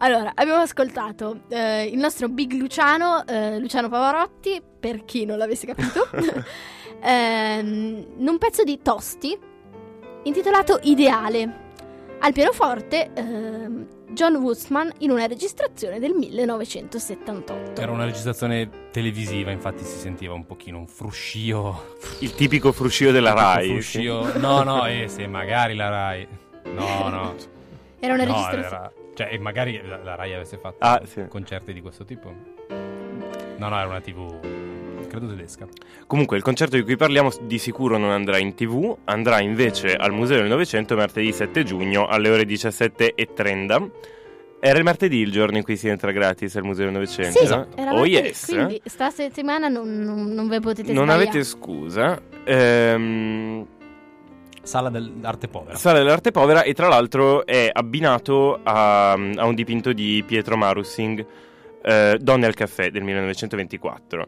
[0.01, 5.66] Allora, abbiamo ascoltato eh, il nostro Big Luciano, eh, Luciano Pavarotti, per chi non l'avesse
[5.66, 6.09] capito,
[7.03, 9.37] ehm, in un pezzo di Tosti
[10.23, 11.66] intitolato Ideale.
[12.21, 17.81] Al pianoforte ehm, John Woosman in una registrazione del 1978.
[17.81, 21.94] Era una registrazione televisiva, infatti si sentiva un pochino un fruscio.
[22.20, 23.68] Il tipico fruscio della Rai.
[23.68, 26.26] fruscio- No, no, eh, se magari la Rai.
[26.74, 27.34] No, no.
[28.01, 28.66] Era una No, registrazione.
[28.66, 31.24] era- Cioè, e magari la, la Rai avesse fatto Ah, sì.
[31.28, 32.32] concerti di questo tipo.
[32.68, 35.66] No, no, era una TV, credo tedesca.
[36.07, 40.12] Comunque, il concerto di cui parliamo di sicuro non andrà in tv, andrà invece al
[40.12, 43.90] Museo del Novecento martedì 7 giugno alle ore 17.30.
[44.61, 47.38] Era il martedì il giorno in cui si entra gratis al Museo del Novecento?
[47.38, 48.44] Sì, era Oh martedì, yes.
[48.46, 51.22] quindi sta settimana non, non, non ve potete Non sbagliare.
[51.28, 52.20] avete scusa.
[52.44, 53.66] Ehm,
[54.62, 55.76] Sala dell'arte povera.
[55.76, 61.24] Sala dell'arte povera e tra l'altro è abbinato a, a un dipinto di Pietro Marusing,
[61.82, 64.26] eh, Donne al caffè del 1924.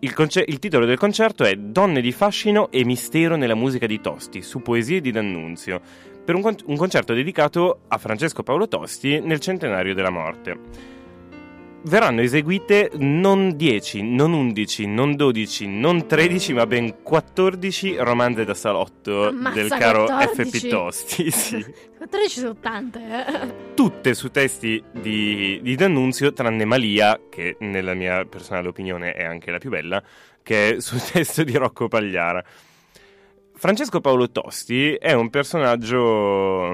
[0.00, 4.00] Il, conce- il titolo del concerto è Donne di fascino e mistero nella musica di
[4.00, 5.80] Tosti, su poesie di D'Annunzio,
[6.24, 10.92] per un, con- un concerto dedicato a Francesco Paolo Tosti nel centenario della morte.
[11.86, 18.54] Verranno eseguite non 10, non 11, non 12, non 13, ma ben 14 romanze da
[18.54, 20.58] salotto Ammazza, del caro 14.
[20.58, 20.68] F.P.
[20.70, 21.30] Tosti.
[21.30, 21.64] sì.
[21.98, 23.74] 14 sono tante, eh.
[23.74, 29.50] Tutte su testi di, di D'Annunzio, tranne Malia, che nella mia personale opinione è anche
[29.50, 30.02] la più bella,
[30.42, 32.42] che è sul testo di Rocco Pagliara.
[33.56, 36.72] Francesco Paolo Tosti è un personaggio,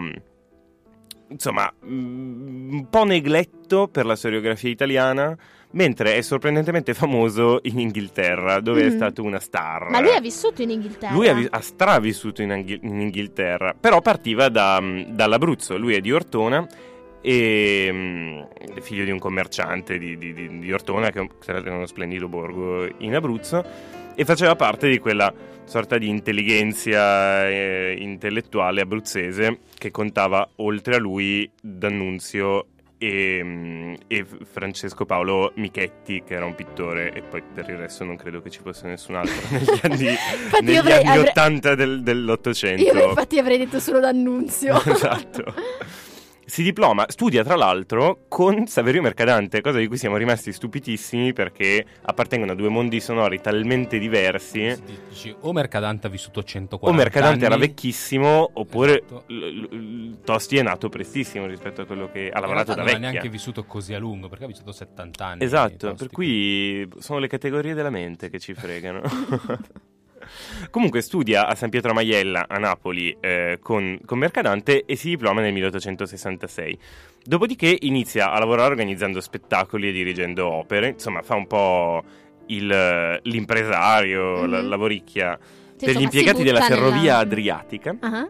[1.29, 5.37] insomma, mm, un po' negletto per la storiografia italiana,
[5.73, 8.97] mentre è sorprendentemente famoso in Inghilterra, dove è Mhm.
[8.97, 9.89] stato una star.
[9.91, 11.13] Ma lui ha vissuto in Inghilterra.
[11.15, 15.95] Lui ha, vi- ha stravissuto in, Anghi- in Inghilterra, però partiva da, mm, dall'Abruzzo, lui
[15.95, 16.67] è di Ortona
[17.21, 18.39] e mm,
[18.75, 22.89] è figlio di un commerciante di, di- di- di Ortona che è uno splendido borgo
[22.99, 23.63] in Abruzzo
[24.17, 25.33] e faceva parte di quella
[25.71, 32.67] sorta di intelligenza eh, intellettuale abruzzese che contava oltre a lui D'Annunzio
[32.99, 38.03] e, mm, e Francesco Paolo Michetti che era un pittore e poi per il resto
[38.05, 40.17] non credo che ci fosse nessun altro negli anni,
[40.63, 44.75] negli avrei- anni avrei- 80 del- dell'Ottocento Io infatti avrei detto solo d'annunzio.
[44.85, 45.55] esatto.
[46.51, 51.85] Si diploma, studia tra l'altro con Saverio Mercadante, cosa di cui siamo rimasti stupitissimi perché
[52.03, 54.77] appartengono a due mondi sonori talmente diversi.
[55.09, 59.23] Dici, o Mercadante ha vissuto 140 O Mercadante era anni, vecchissimo, oppure Esatto.
[59.29, 62.91] l- l- Tosti è nato prestissimo rispetto a quello che ha lavorato da non ha
[62.95, 63.11] vecchia.
[63.11, 65.45] neanche vissuto così a lungo, perché ha vissuto 70 anni.
[65.45, 69.03] Esatto, per cui sono le categorie della mente che ci fregano.
[70.71, 75.41] Comunque studia a San Pietro Maiella a Napoli eh, con, con Mercadante e si diploma
[75.41, 76.79] nel 1866.
[77.25, 82.03] Dopodiché inizia a lavorare organizzando spettacoli e dirigendo opere, insomma fa un po'
[82.47, 84.69] il- l'impresario, la Mhm.
[84.69, 85.39] lavoricchia
[85.79, 88.29] per gli impiegati della butta nella- ferrovia adriatica Ah,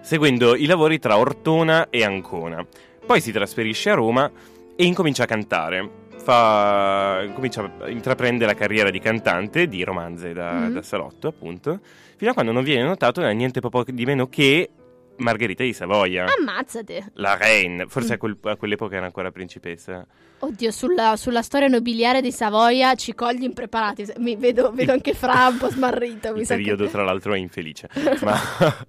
[0.00, 2.64] seguendo i lavori tra Ortona e Ancona.
[3.06, 4.30] Poi si trasferisce a Roma
[4.76, 5.90] e incomincia a cantare.
[6.22, 10.72] Fa, comincia a intraprendere la carriera di cantante di romanze da, Mhm.
[10.72, 11.80] da salotto, appunto,
[12.16, 14.70] fino a quando non viene notato da niente poco di meno che
[15.16, 16.24] Margherita di Savoia.
[16.38, 17.10] Ammazzate.
[17.14, 18.14] La Reine, forse Mm.
[18.14, 20.04] a, quel- a quell'epoca era ancora principessa.
[20.40, 24.06] Oddio, sulla, sulla storia nobiliare di Savoia ci cogli impreparati.
[24.18, 26.32] Mi vedo, vedo anche Fra un po' smarrito.
[26.32, 27.88] mi Il che- periodo, tra l'altro, è infelice.
[28.22, 28.40] Ma-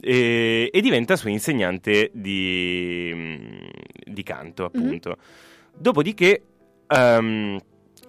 [0.00, 3.14] e, e diventa suo insegnante di,
[4.04, 4.82] di canto, Mhm.
[4.82, 5.16] appunto.
[5.78, 6.42] Dopodiché,
[6.88, 7.58] ehm,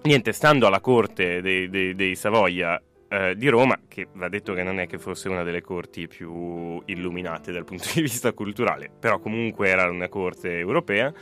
[0.02, 4.62] niente, stando alla corte dei, dei- dei Savoia eh, di Roma, che va detto che
[4.62, 9.18] non è che fosse una delle corti più illuminate dal punto di vista culturale, però
[9.18, 11.12] comunque era una corte europea,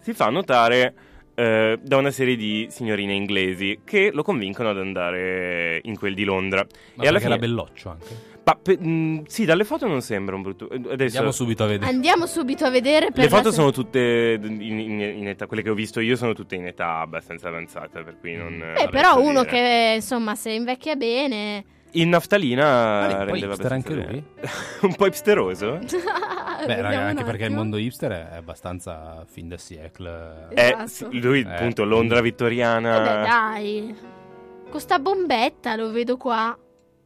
[0.00, 0.94] si fa notare
[1.34, 6.24] eh, da una serie di signorine inglesi che lo convincono ad andare in quel di
[6.24, 6.66] Londra.
[6.94, 8.36] Ma e alla fine, era belloccio anche.
[8.48, 10.70] Ma pe- mh, sì, dalle foto non sembra un brutto.
[10.70, 11.90] eh, Adesso Andiamo subito a vedere.
[11.90, 13.10] Andiamo subito a vedere.
[13.10, 16.16] Per le foto la- sono tutte in, in- in età, quelle che ho visto io
[16.16, 18.54] sono tutte in età abbastanza avanzata, per cui non.
[18.74, 19.46] Eh, Eh, però uno dire.
[19.50, 21.64] che insomma, se invecchia bene.
[21.92, 24.24] In naftalina poi rendeva hipster anche lui?
[24.82, 25.78] un po' hipsteroso?
[26.66, 30.48] Beh, raga, anche perché il mondo hipster è abbastanza fin da siècle.
[30.54, 31.10] Eh, Eh, Esatto.
[31.18, 33.96] lui, Eh, appunto, Londra Eh vittoriana, beh, dai.
[34.70, 36.56] Con sta bombetta lo vedo qua.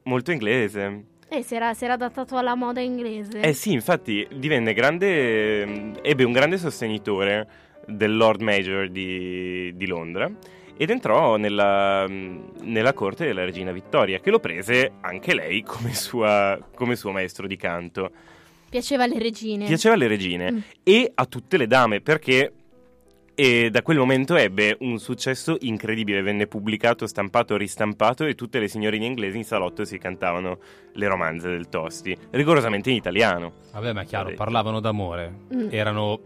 [0.05, 1.05] molto inglese.
[1.35, 3.41] Eh, si era, si era adattato alla moda inglese.
[3.41, 5.63] Eh sì, infatti divenne grande,
[6.03, 7.49] ebbe un grande sostenitore
[7.87, 10.31] del Lord Major di, di Londra
[10.77, 16.59] ed entrò nella, nella corte della regina Vittoria, che lo prese anche lei come, sua-
[16.75, 18.11] come suo maestro di canto.
[18.69, 19.65] Piaceva alle regine.
[19.67, 20.59] Piaceva alle regine Mm.
[20.83, 22.53] e a tutte le dame perché
[23.35, 28.69] e da quel momento ebbe un successo incredibile, venne pubblicato, stampato, ristampato e tutte le
[28.69, 30.59] signorine inglesi in salotto si cantavano
[30.93, 33.53] le romanze del Tosti, rigorosamente in italiano.
[33.73, 34.37] Vabbè, ma è chiaro, Vabbè.
[34.37, 35.33] parlavano d'amore.
[35.55, 35.69] Mm.
[35.71, 36.21] Erano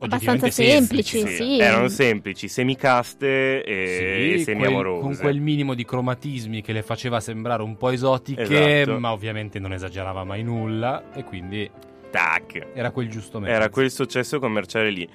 [0.00, 1.58] Abbastanza semplici, semplici, sì.
[1.58, 5.00] Erano semplici, semicaste e, Sì, e semiamorose.
[5.00, 9.00] quel- con quel minimo di cromatismi che le faceva sembrare un po' esotiche, Esatto.
[9.00, 11.68] ma ovviamente non esagerava mai nulla e quindi
[12.10, 12.68] Tac.
[12.74, 13.52] era quel giusto mezzo.
[13.52, 15.08] Era quel successo commerciale lì.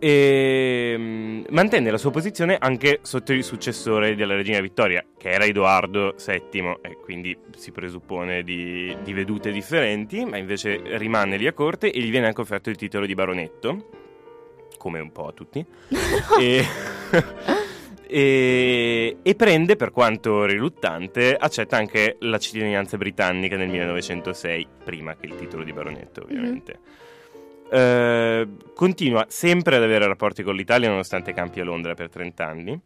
[0.00, 5.44] E mm, mantenne la sua posizione anche sotto il successore della regina Vittoria, che era
[5.44, 11.52] Edoardo VII, e quindi si presuppone di, di vedute differenti, ma invece rimane lì a
[11.52, 13.88] corte e gli viene anche offerto il titolo di baronetto,
[14.78, 15.64] come un po' a tutti.
[16.38, 16.64] e,
[18.06, 25.26] e, e prende, per quanto riluttante, accetta anche la cittadinanza britannica nel 1906, prima che
[25.26, 27.06] il titolo di baronetto, ovviamente.
[27.70, 32.80] Eh, continua sempre ad avere rapporti con l'Italia nonostante campi a Londra per 30 anni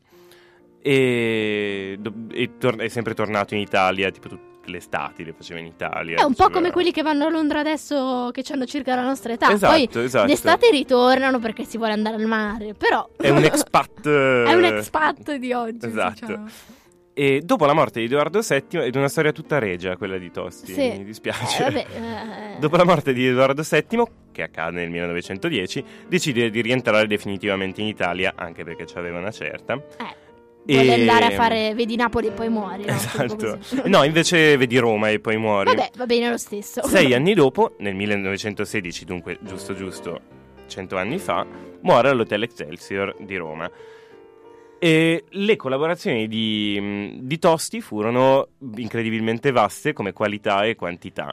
[0.80, 1.98] e,
[2.32, 6.18] e tor- è sempre tornato in Italia tipo tutte le estati le faceva in Italia
[6.18, 9.32] È un po' come quelli che vanno a Londra adesso che hanno circa la nostra
[9.32, 9.50] età.
[9.52, 10.26] Esatto, Poi esatto.
[10.26, 12.74] d'estate ritornano perché si vuole andare al mare.
[12.74, 15.86] Però è un expat È un expat di oggi.
[15.86, 16.26] esatto.
[16.26, 16.46] diciamo.
[17.14, 20.72] E dopo la morte di Edoardo VII ed una storia tutta regia quella di Tosti
[20.72, 20.88] Sì.
[20.96, 21.86] mi dispiace Eh, vabbè,
[22.56, 24.02] eh, Dopo la morte di Edoardo VII,
[24.32, 29.30] che accade nel 1910, decide di rientrare definitivamente in Italia, anche perché ci aveva una
[29.30, 29.74] certa.
[29.74, 30.14] eh,
[30.64, 32.84] vuole E- andare a fare vedi Napoli e poi muori.
[32.84, 32.92] no?
[32.92, 33.58] Esatto.
[33.86, 35.74] No, invece vedi Roma e poi muori.
[35.74, 36.82] Vabbè, va bene lo stesso.
[36.86, 40.20] Sei anni dopo, nel 1916, dunque giusto giusto
[40.68, 41.44] 100 anni fa,
[41.80, 43.70] muore all'Hotel Excelsior di Roma.
[44.84, 51.32] E le collaborazioni di, mh, di Tosti furono incredibilmente vaste come qualità e quantità.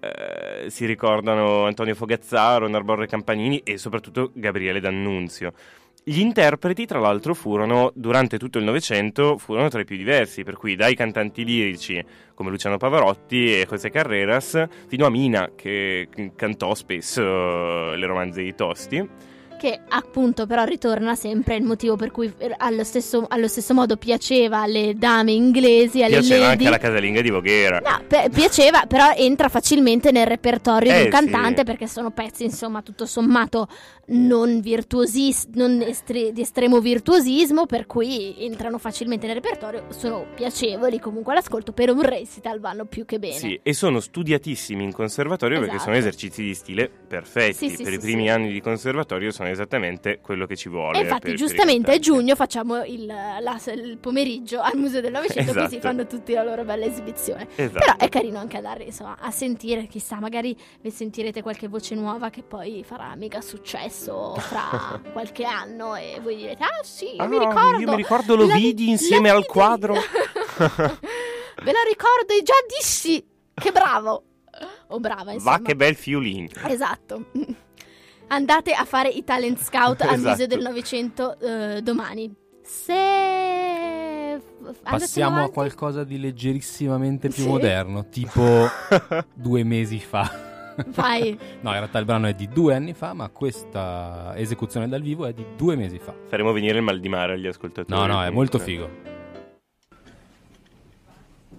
[0.00, 5.52] Eh, si ricordano Antonio Fogazzaro, Narbonne Campanini e soprattutto Gabriele D'Annunzio.
[6.02, 10.56] Gli interpreti, tra l'altro, furono durante tutto il Novecento furono tra i più diversi, per
[10.56, 16.74] cui dai cantanti lirici come Luciano Pavarotti e José Carreras, fino a Mina, che cantò
[16.74, 19.08] spesso le romanze di Tosti.
[19.58, 23.96] Che appunto però ritorna sempre il motivo per cui eh, allo stesso, allo stesso modo
[23.96, 26.52] piaceva alle dame inglesi, alle Piaceva lady.
[26.52, 27.80] anche alla casalinga di Voghera.
[27.80, 31.64] No, pe- piaceva, però entra facilmente nel repertorio Eh, del cantante sì.
[31.64, 33.66] perché sono pezzi, insomma, tutto sommato
[34.10, 41.00] non virtuosis, non estre- di estremo virtuosismo, per cui entrano facilmente nel repertorio, sono piacevoli
[41.00, 43.34] comunque all'ascolto, per un recital vanno più che bene.
[43.34, 45.90] Sì, e sono studiatissimi in conservatorio perché Esatto.
[45.90, 47.68] sono esercizi di stile perfetti.
[47.68, 50.98] Sì, sì, per i primi anni di conservatorio sono esattamente quello che ci vuole.
[50.98, 52.00] E infatti, per- per giustamente a cantanti.
[52.00, 55.80] giugno facciamo il, la- il pomeriggio al Museo del Novecento, così Esatto.
[55.80, 57.48] fanno tutti la loro bella esibizione.
[57.54, 57.78] Esatto.
[57.78, 62.30] Però è carino anche andare insomma, a sentire, chissà, magari vi sentirete qualche voce nuova
[62.30, 67.26] che poi farà mega successo fra qualche anno e voi direte, ah sì, io Ah,
[67.26, 67.78] mi ricordo.
[67.80, 69.94] io mi ricordo lo vidi insieme al vidi." quadro.
[71.60, 73.24] Ve la ricordo e già dissi,
[73.54, 74.22] che bravo.
[74.90, 75.56] O brava, insomma.
[75.58, 76.48] Va che bel fiolino.
[76.66, 77.26] Esatto.
[78.28, 80.28] Andate a fare i talent scout al Esatto.
[80.28, 82.32] Museo del Novecento eh, domani.
[82.62, 82.92] Se
[84.82, 87.48] Passiamo a avanti- qualcosa di leggerissimamente più Sì.
[87.48, 88.42] moderno, tipo
[89.34, 90.30] due mesi fa.
[90.88, 91.36] Vai.
[91.62, 95.24] No, in realtà il brano è di due anni fa, ma questa esecuzione dal vivo
[95.26, 96.14] è di due mesi fa.
[96.28, 97.98] Faremo venire il mal di mare agli ascoltatori.
[97.98, 98.88] No, no, è molto comunque.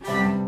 [0.05, 0.39] figo.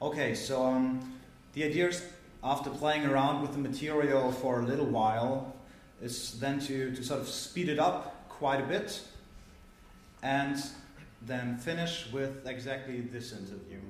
[0.00, 1.00] Okay, so um,
[1.54, 2.02] the idea is
[2.44, 5.52] after playing around with the material for a little while
[6.00, 9.00] is then to, to sort of speed it up quite a bit
[10.22, 10.56] and
[11.26, 13.80] then finish with exactly this interview.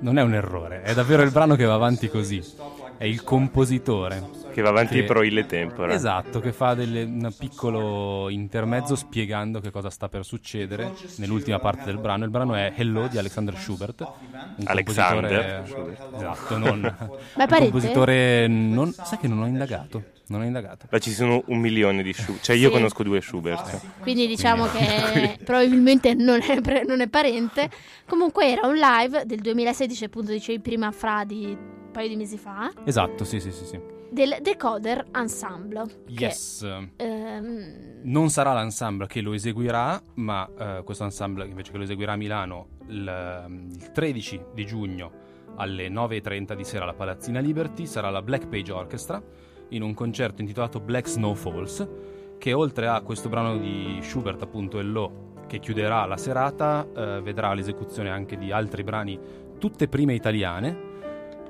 [0.00, 2.42] Non è un errore, è davvero il brano che va avanti così.
[2.98, 4.44] È il compositore.
[4.52, 5.92] Che va avanti Che- pro il tempore.
[5.92, 11.84] Esatto, che fa delle- un piccolo intermezzo spiegando che cosa sta per succedere nell'ultima parte
[11.84, 12.24] del brano.
[12.24, 14.00] Il brano è Hello di Alexander Schubert.
[14.00, 16.80] Un Alexander compositore- Esatto, non...
[17.36, 18.46] Ma è un compositore...
[18.48, 20.02] Non, sai che non ho indagato.
[20.28, 20.86] Non ho indagato.
[20.90, 22.42] Ma ci sono un milione di Schubert.
[22.44, 22.74] Cioè, io Sì.
[22.74, 23.78] conosco due Schubert.
[24.00, 27.68] Quindi diciamo che probabilmente non è, pre- non è parente.
[28.06, 32.70] Comunque era un live del 2016, appunto dicevi prima fra di paio di mesi fa,
[32.84, 33.64] Esatto, sì, sì, sì.
[33.64, 33.80] sì.
[34.10, 35.86] del Decoder Ensemble.
[36.14, 36.62] che, Yes.
[36.96, 42.12] ehm, Non sarà l'ensemble che lo eseguirà, ma eh, questo ensemble invece che lo eseguirà
[42.12, 45.10] a Milano il, il 13 di giugno
[45.56, 49.22] alle 9.30 di sera alla Palazzina Liberty sarà la Black Page Orchestra
[49.70, 51.88] in un concerto intitolato Black Snow Falls
[52.38, 57.54] che oltre a questo brano di Schubert appunto Hello che chiuderà la serata eh, vedrà
[57.54, 59.18] l'esecuzione anche di altri brani
[59.58, 60.85] tutte prime italiane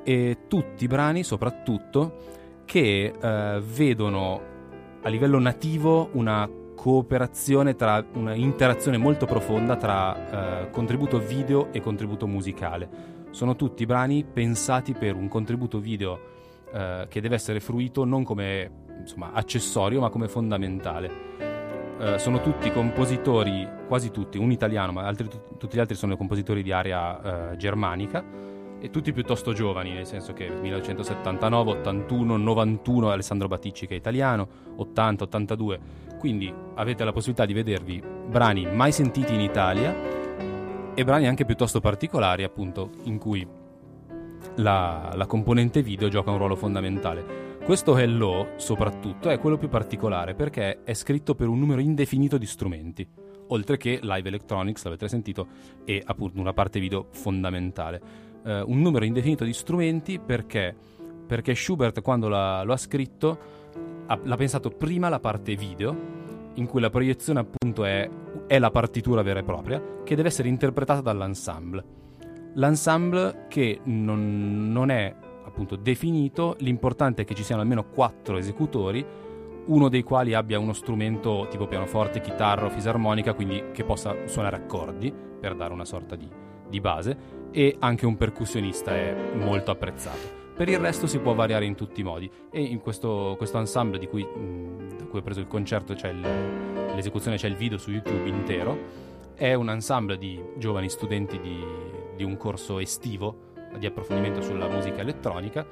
[0.09, 4.41] e tutti brani soprattutto che eh, vedono
[5.03, 11.81] a livello nativo una cooperazione tra una interazione molto profonda tra eh, contributo video e
[11.81, 12.89] contributo musicale.
[13.31, 16.21] Sono tutti brani pensati per un contributo video
[16.73, 21.11] eh, che deve essere fruito non come insomma, accessorio ma come fondamentale.
[21.99, 25.29] Eh, sono tutti compositori, quasi tutti, un italiano, ma altri-
[25.59, 30.33] tutti gli altri sono compositori di area eh, germanica e tutti piuttosto giovani, nel senso
[30.33, 35.81] che 1979, 81, 91 Alessandro Baticci che è italiano, 80, 82.
[36.19, 39.95] Quindi avete la possibilità di vedervi brani mai sentiti in Italia
[40.95, 43.47] e brani anche piuttosto particolari, appunto, in cui
[44.57, 47.45] la, la componente video gioca un ruolo fondamentale.
[47.65, 52.47] Questo Hello, soprattutto, è quello più particolare perché è scritto per un numero indefinito di
[52.47, 53.07] strumenti,
[53.49, 55.49] oltre che live electronics, l'avete sentito,
[55.85, 58.01] e appunto una parte video fondamentale.
[58.47, 60.73] Eh, un numero indefinito di strumenti perché,
[61.27, 63.39] perché Schubert, quando l'ha- lo ha scritto,
[64.07, 66.15] ha- l'ha pensato prima la parte video,
[66.55, 68.09] in cui la proiezione appunto è,
[68.47, 71.85] è la partitura vera e propria, che deve essere interpretata dall'ensemble.
[72.55, 75.13] L'ensemble che non, non è
[75.45, 79.05] appunto definito, l'importante è che ci siano almeno quattro esecutori,
[79.67, 84.57] uno dei quali abbia uno strumento tipo pianoforte, chitarra o fisarmonica, quindi che possa suonare
[84.57, 86.29] accordi per dare una sorta di,
[86.69, 87.17] di base,
[87.51, 90.35] e anche un percussionista è molto apprezzato.
[90.57, 93.99] Per il resto si può variare in tutti i modi e in questo, questo ensemble
[93.99, 97.77] di cui, mh, da cui ho preso il concerto, c'è il- l'esecuzione, c'è il video
[97.77, 98.79] su YouTube intero,
[99.35, 101.63] è un ensemble di giovani studenti di,
[102.17, 103.46] di un corso estivo
[103.79, 105.67] di approfondimento sulla musica elettronica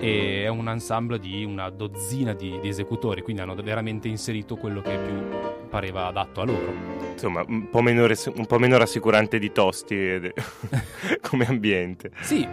[0.00, 4.80] e è un ensemble di una dozzina di, di esecutori, quindi hanno veramente inserito quello
[4.80, 6.72] che più pareva adatto a loro.
[7.12, 10.32] Insomma, un po' meno, res- un po' meno rassicurante di Tosti
[11.20, 12.12] come ambiente.
[12.20, 12.46] Sì,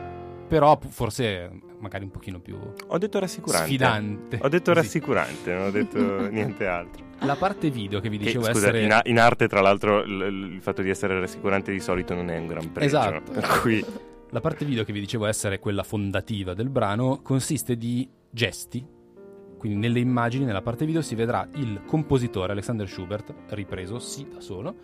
[0.47, 1.49] però forse
[1.79, 3.67] magari un pochino più Ho detto rassicurante.
[3.67, 4.39] sfidante.
[4.41, 5.99] Ho detto rassicurante, non ho detto
[6.29, 7.03] niente altro.
[7.19, 8.81] La parte video che vi Che, dicevo scusa, essere...
[8.83, 12.29] in, a- in arte, tra l'altro, l- il fatto di essere rassicurante di solito non
[12.29, 12.87] è un gran pregio.
[12.97, 13.31] Esatto.
[13.31, 13.85] Per cui
[14.31, 18.85] La parte video che vi dicevo essere quella fondativa del brano consiste di gesti.
[19.57, 24.41] Quindi nelle immagini, nella parte video, si vedrà il compositore Alexander Schubert, ripreso sì da
[24.41, 24.75] solo,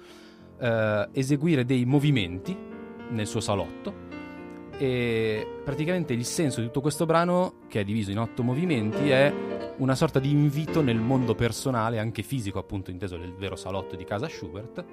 [0.59, 2.55] eh, eseguire dei movimenti
[3.09, 4.10] nel suo salotto.
[4.81, 9.31] E praticamente il senso di tutto questo brano, che è diviso in otto movimenti, è
[9.77, 14.03] una sorta di invito nel mondo personale, anche fisico, appunto inteso nel vero salotto di
[14.03, 14.83] casa Schubert,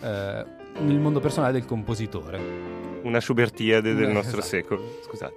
[0.00, 0.44] eh,
[0.80, 2.40] nel mondo personale del compositore.
[3.02, 4.56] una Schubertiade del Eh, nostro esatto.
[4.56, 4.82] secolo.
[5.02, 5.34] Scusate.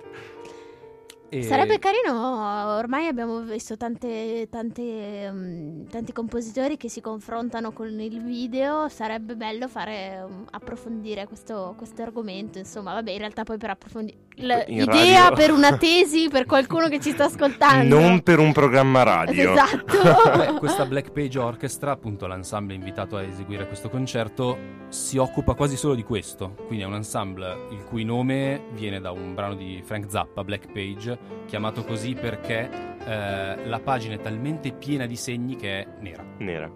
[1.30, 7.88] E- Sarebbe carino, ormai abbiamo visto tante, tante, mm, tanti compositori che si confrontano con
[8.00, 13.58] il video, sarebbe bello fare mm, approfondire questo, questo argomento, insomma, vabbè, in realtà poi
[13.58, 15.36] per approfondire l- idea radio.
[15.36, 18.00] per una tesi per qualcuno che ci sta ascoltando.
[18.00, 19.52] Non per un programma radio.
[19.52, 19.98] Esatto.
[20.38, 24.58] Beh, questa Black Page Orchestra, appunto l'ensemble invitato a eseguire questo concerto,
[24.90, 26.54] si occupa quasi solo di questo.
[26.68, 30.72] Quindi è un ensemble il cui nome viene da un brano di Frank Zappa, Black
[30.72, 32.70] Page, chiamato così perché
[33.06, 36.24] eh, la pagina è talmente piena di segni che è nera.
[36.40, 36.70] Nera.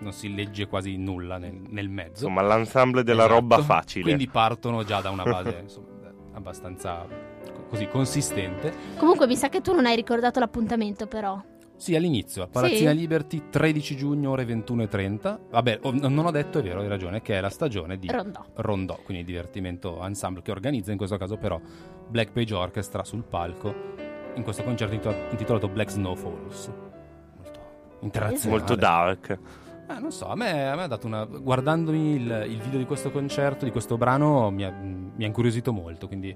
[0.00, 2.26] Non si legge quasi nulla nel, nel mezzo.
[2.26, 3.40] Insomma, l'ensemble della Esatto.
[3.40, 4.02] roba facile.
[4.04, 5.86] Quindi partono già da una base insomma,
[6.32, 7.06] abbastanza
[7.52, 8.72] co- così consistente.
[8.96, 11.40] Comunque mi sa che tu non hai ricordato l'appuntamento però.
[11.76, 12.96] Sì, all'inizio, Palazzina Sì?
[12.96, 15.38] Liberty, 13 giugno, ore 21.30.
[15.50, 18.44] Vabbè, ho- non ho detto, è vero, hai ragione, che è la stagione di Rondò.
[18.54, 21.60] Rondò, quindi divertimento ensemble che organizza in questo caso però
[22.12, 23.74] Black Page Orchestra sul palco
[24.34, 24.94] in questo concerto
[25.30, 26.70] intitolato- Black Snow Falls.
[27.36, 27.60] Molto
[28.00, 28.58] internazionale.
[28.60, 29.38] Molto dark.
[29.88, 31.24] Eh, non so, a me, a me ha dato una.
[31.24, 35.72] Guardandomi il, il video di questo concerto, di questo brano, mi ha, mi ha incuriosito
[35.72, 36.06] molto.
[36.06, 36.34] Quindi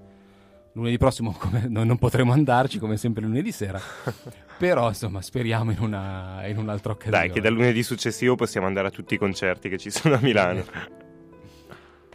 [0.73, 3.79] lunedì prossimo come- no- non potremo andarci, come sempre lunedì sera.
[4.59, 7.19] Però, insomma, speriamo in, una, in un'altra occasione.
[7.19, 10.19] Dai, che dal lunedì successivo possiamo andare a tutti i concerti che ci sono a
[10.23, 10.65] Milano.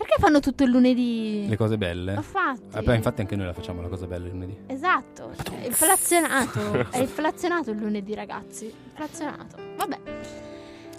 [0.01, 1.45] Perché fanno tutto il lunedì?
[1.47, 2.13] Le cose belle.
[2.15, 2.75] Infatti.
[2.75, 4.57] Eh, beh, infatti, anche noi la facciamo la cosa bella il lunedì.
[4.65, 6.89] Esatto, è inflazionato.
[6.89, 8.73] è inflazionato il lunedì, ragazzi.
[8.89, 9.57] Inflazionato.
[9.77, 9.99] Vabbè.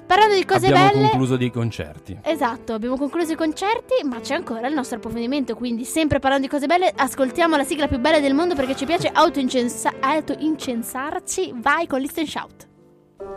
[0.07, 1.09] Parlando di cose Abbiamo belle.
[1.09, 2.19] concluso dei concerti.
[2.23, 6.53] Esatto, abbiamo concluso i concerti, ma c'è ancora il nostro approfondimento, quindi sempre parlando di
[6.53, 11.55] cose belle, ascoltiamo la sigla più bella del mondo perché ci piace autoincensa- autoincensarci.
[11.57, 12.69] Vai con Listen Shout.